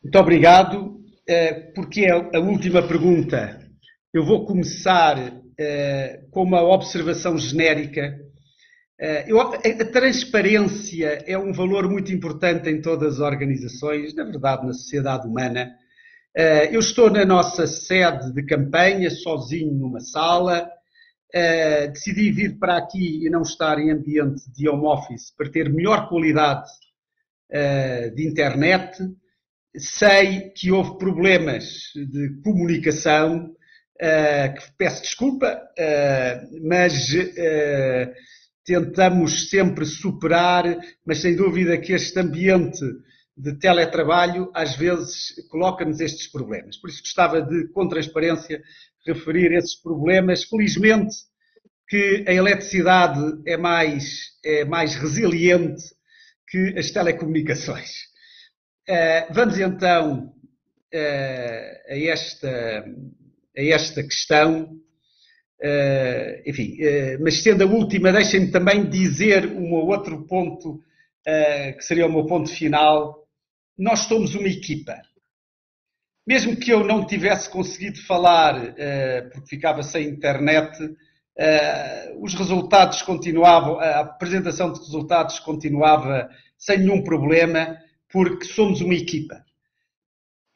[0.00, 1.02] Muito obrigado.
[1.26, 3.68] É, porque é a última pergunta.
[4.12, 8.16] Eu vou começar é, com uma observação genérica.
[8.96, 14.72] É, a transparência é um valor muito importante em todas as organizações, na verdade, na
[14.72, 15.74] sociedade humana.
[16.36, 20.68] Eh, eu estou na nossa sede de campanha, sozinho numa sala.
[21.32, 25.72] Eh, decidi vir para aqui e não estar em ambiente de home office para ter
[25.72, 26.68] melhor qualidade
[27.50, 28.98] eh, de internet.
[29.76, 33.52] Sei que houve problemas de comunicação,
[33.98, 35.60] que peço desculpa,
[36.62, 37.08] mas
[38.64, 40.64] tentamos sempre superar,
[41.04, 42.84] mas sem dúvida que este ambiente
[43.36, 46.76] de teletrabalho às vezes coloca-nos estes problemas.
[46.76, 48.62] Por isso gostava de, com transparência,
[49.06, 50.44] referir esses problemas.
[50.44, 51.14] Felizmente
[51.88, 55.82] que a eletricidade é mais, é mais resiliente
[56.48, 57.90] que as telecomunicações.
[58.88, 60.32] Uh, vamos então
[60.94, 62.84] uh, a, esta,
[63.56, 64.80] a esta questão
[65.62, 66.76] Uh, enfim,
[67.20, 70.82] mas sendo a última, deixem-me também dizer um outro ponto,
[71.24, 73.23] que seria o meu ponto final.
[73.76, 75.00] Nós somos uma equipa.
[76.26, 78.74] Mesmo que eu não tivesse conseguido falar,
[79.32, 80.78] porque ficava sem internet,
[82.18, 87.76] os resultados continuavam, a apresentação de resultados continuava sem nenhum problema,
[88.10, 89.44] porque somos uma equipa.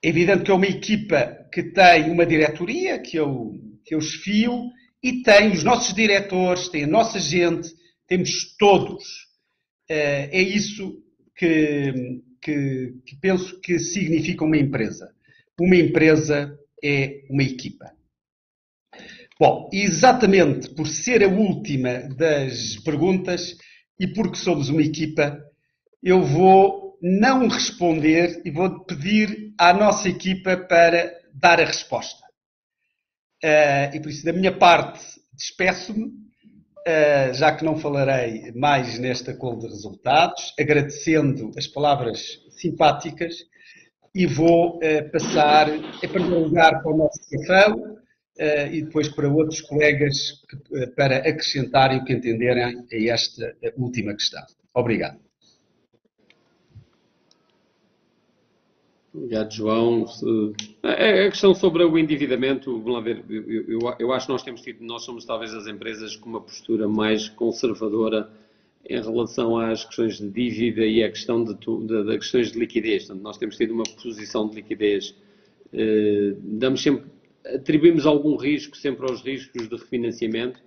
[0.02, 3.52] É evidente que é uma equipa que tem uma diretoria, que eu,
[3.84, 4.70] que eu esfio,
[5.02, 7.68] e tem os nossos diretores, tem a nossa gente,
[8.06, 9.26] temos todos.
[9.88, 11.02] Eh, é isso
[11.36, 11.92] que,
[12.40, 15.12] que, que penso que significa uma empresa.
[15.60, 17.92] Uma empresa é uma equipa.
[19.38, 23.56] Bom, exatamente por ser a última das perguntas
[23.98, 25.38] e porque somos uma equipa,
[26.02, 32.26] eu vou não responder e vou pedir à nossa equipa para dar a resposta.
[33.44, 35.00] Uh, e por isso, da minha parte,
[35.32, 36.10] despeço-me,
[37.34, 43.36] já que não falarei mais nesta call de resultados, agradecendo as palavras simpáticas
[44.14, 47.98] e vou uh, passar, em primeiro lugar, para o nosso CFO
[48.70, 50.16] e depois para outros colegas
[50.94, 54.44] para acrescentarem o que entenderem a esta última questão.
[54.72, 55.27] Obrigado.
[59.12, 60.04] Obrigado, João.
[60.82, 64.60] A questão sobre o endividamento, vamos lá ver, eu, eu, eu, acho que nós temos
[64.60, 68.30] tido, nós somos talvez as empresas com uma postura mais conservadora
[68.86, 73.04] em relação às questões de dívida e à questão de, de, de questões de liquidez.
[73.04, 75.14] Portanto, nós temos tido uma posição de liquidez,
[75.72, 77.06] eh, damos sempre,
[77.46, 80.60] atribuímos algum risco sempre aos riscos de refinanciamento.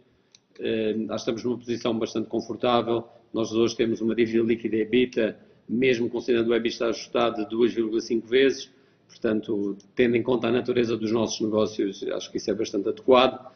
[0.60, 3.04] Eh, nós estamos numa posição bastante confortável.
[3.34, 8.72] Nós hoje temos uma dívida líquida EBITDA mesmo considerando o EBITDA ajustado de 2,5 vezes.
[9.08, 13.52] Portanto, tendo em conta a natureza dos nossos negócios, acho que isso é bastante adequado.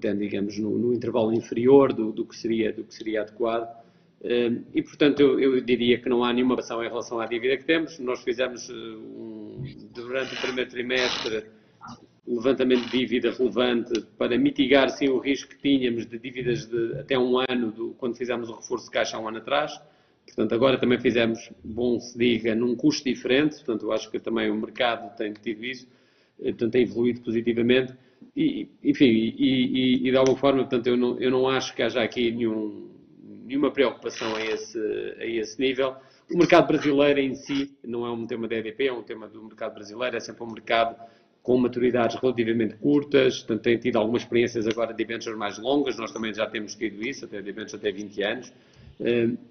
[0.00, 3.68] Tendo, digamos, no, no intervalo inferior do, do, que seria, do que seria adequado.
[4.22, 7.64] E, portanto, eu, eu, diria que não há nenhuma ação em relação à dívida que
[7.64, 7.98] temos.
[7.98, 9.62] Nós fizemos, uh, um,
[9.94, 11.44] durante o primeiro trimestre,
[12.26, 16.98] um levantamento de dívida relevante para mitigar, sim, o risco que tínhamos de dívidas de
[16.98, 19.80] até um ano, do, quando fizemos o reforço de caixa há um ano atrás.
[20.34, 24.50] Portanto, agora também fizemos, bom se diga, num custo diferente, portanto, eu acho que também
[24.50, 25.88] o mercado tem tido isso,
[26.38, 27.94] portanto, tem evoluído positivamente.
[28.36, 31.82] E, enfim, e, e, e, de alguma forma, portanto, eu não, eu não acho que
[31.82, 32.90] haja aqui nenhum,
[33.44, 34.78] nenhuma preocupação a esse,
[35.18, 35.96] a esse nível.
[36.32, 39.42] O mercado brasileiro em si não é um tema da EDP, é um tema do
[39.42, 40.96] mercado brasileiro, é sempre um mercado
[41.42, 46.12] com maturidades relativamente curtas, portanto, tem tido algumas experiências agora de eventos mais longas, nós
[46.12, 48.52] também já temos tido isso, até de eventos até 20 anos,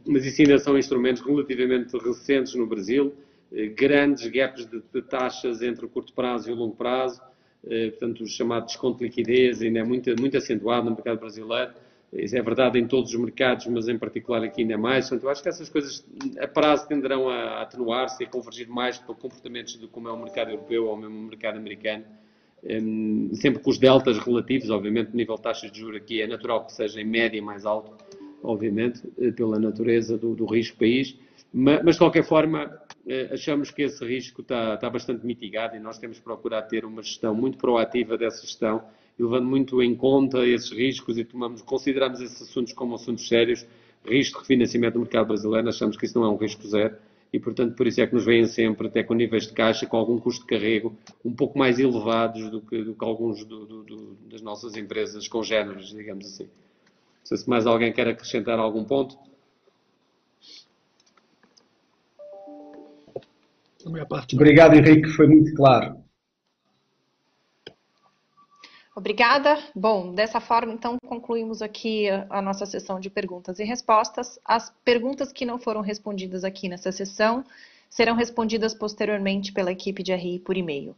[0.05, 3.13] mas isso ainda são instrumentos relativamente recentes no Brasil,
[3.51, 7.19] eh, grandes gaps de, taxas entre o curto prazo e o longo prazo,
[7.67, 11.71] eh, portanto, o chamado desconto de liquidez ainda é muito, muito acentuado no mercado brasileiro.
[12.13, 15.09] Isso é verdade em todos os mercados, mas em particular aqui ainda é mais.
[15.09, 16.05] Portanto, eu acho que essas coisas
[16.39, 20.17] a prazo tenderão a atenuar-se e a convergir mais para comportamentos de como é o
[20.17, 22.03] mercado europeu ou mesmo o mercado americano.
[23.33, 26.65] Sempre com os deltas relativos, obviamente, o nível de taxas de juros aqui é natural
[26.65, 28.08] que seja em média mais alto
[28.43, 31.17] obviamente, eh, pela natureza do, do risco país,
[31.53, 32.71] mas, mas, de qualquer forma
[33.07, 36.85] eh, achamos que esse risco está, está bastante mitigado e nós temos que procurar ter
[36.85, 38.83] uma gestão muito proativa dessa gestão,
[39.17, 43.65] levando muito em conta esses riscos e tomamos, consideramos esses assuntos como assuntos sérios,
[44.05, 46.95] risco de refinanciamento do mercado brasileiro, achamos que isso não é um risco zero
[47.31, 49.97] e, portanto, por isso é que nos vêm sempre até com níveis de caixa, com
[49.97, 54.17] algum custo de carrego um pouco mais elevados do que, do que alguns do, do,
[54.29, 56.49] das nossas empresas congêneres, digamos assim.
[57.19, 59.17] Não sei se mais alguém quer acrescentar algum ponto.
[64.33, 66.03] Obrigado, Henrique, foi muito claro.
[68.95, 69.57] Obrigada.
[69.73, 74.37] Bom, dessa forma, então, concluímos aqui a nossa sessão de perguntas e respostas.
[74.43, 77.45] As perguntas que não foram respondidas aqui nessa sessão
[77.89, 80.95] serão respondidas posteriormente pela equipe de RI por e-mail.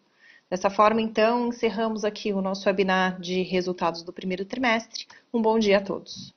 [0.51, 5.07] Dessa forma, então, encerramos aqui o nosso webinar de resultados do primeiro trimestre.
[5.33, 6.33] Um bom dia a todos.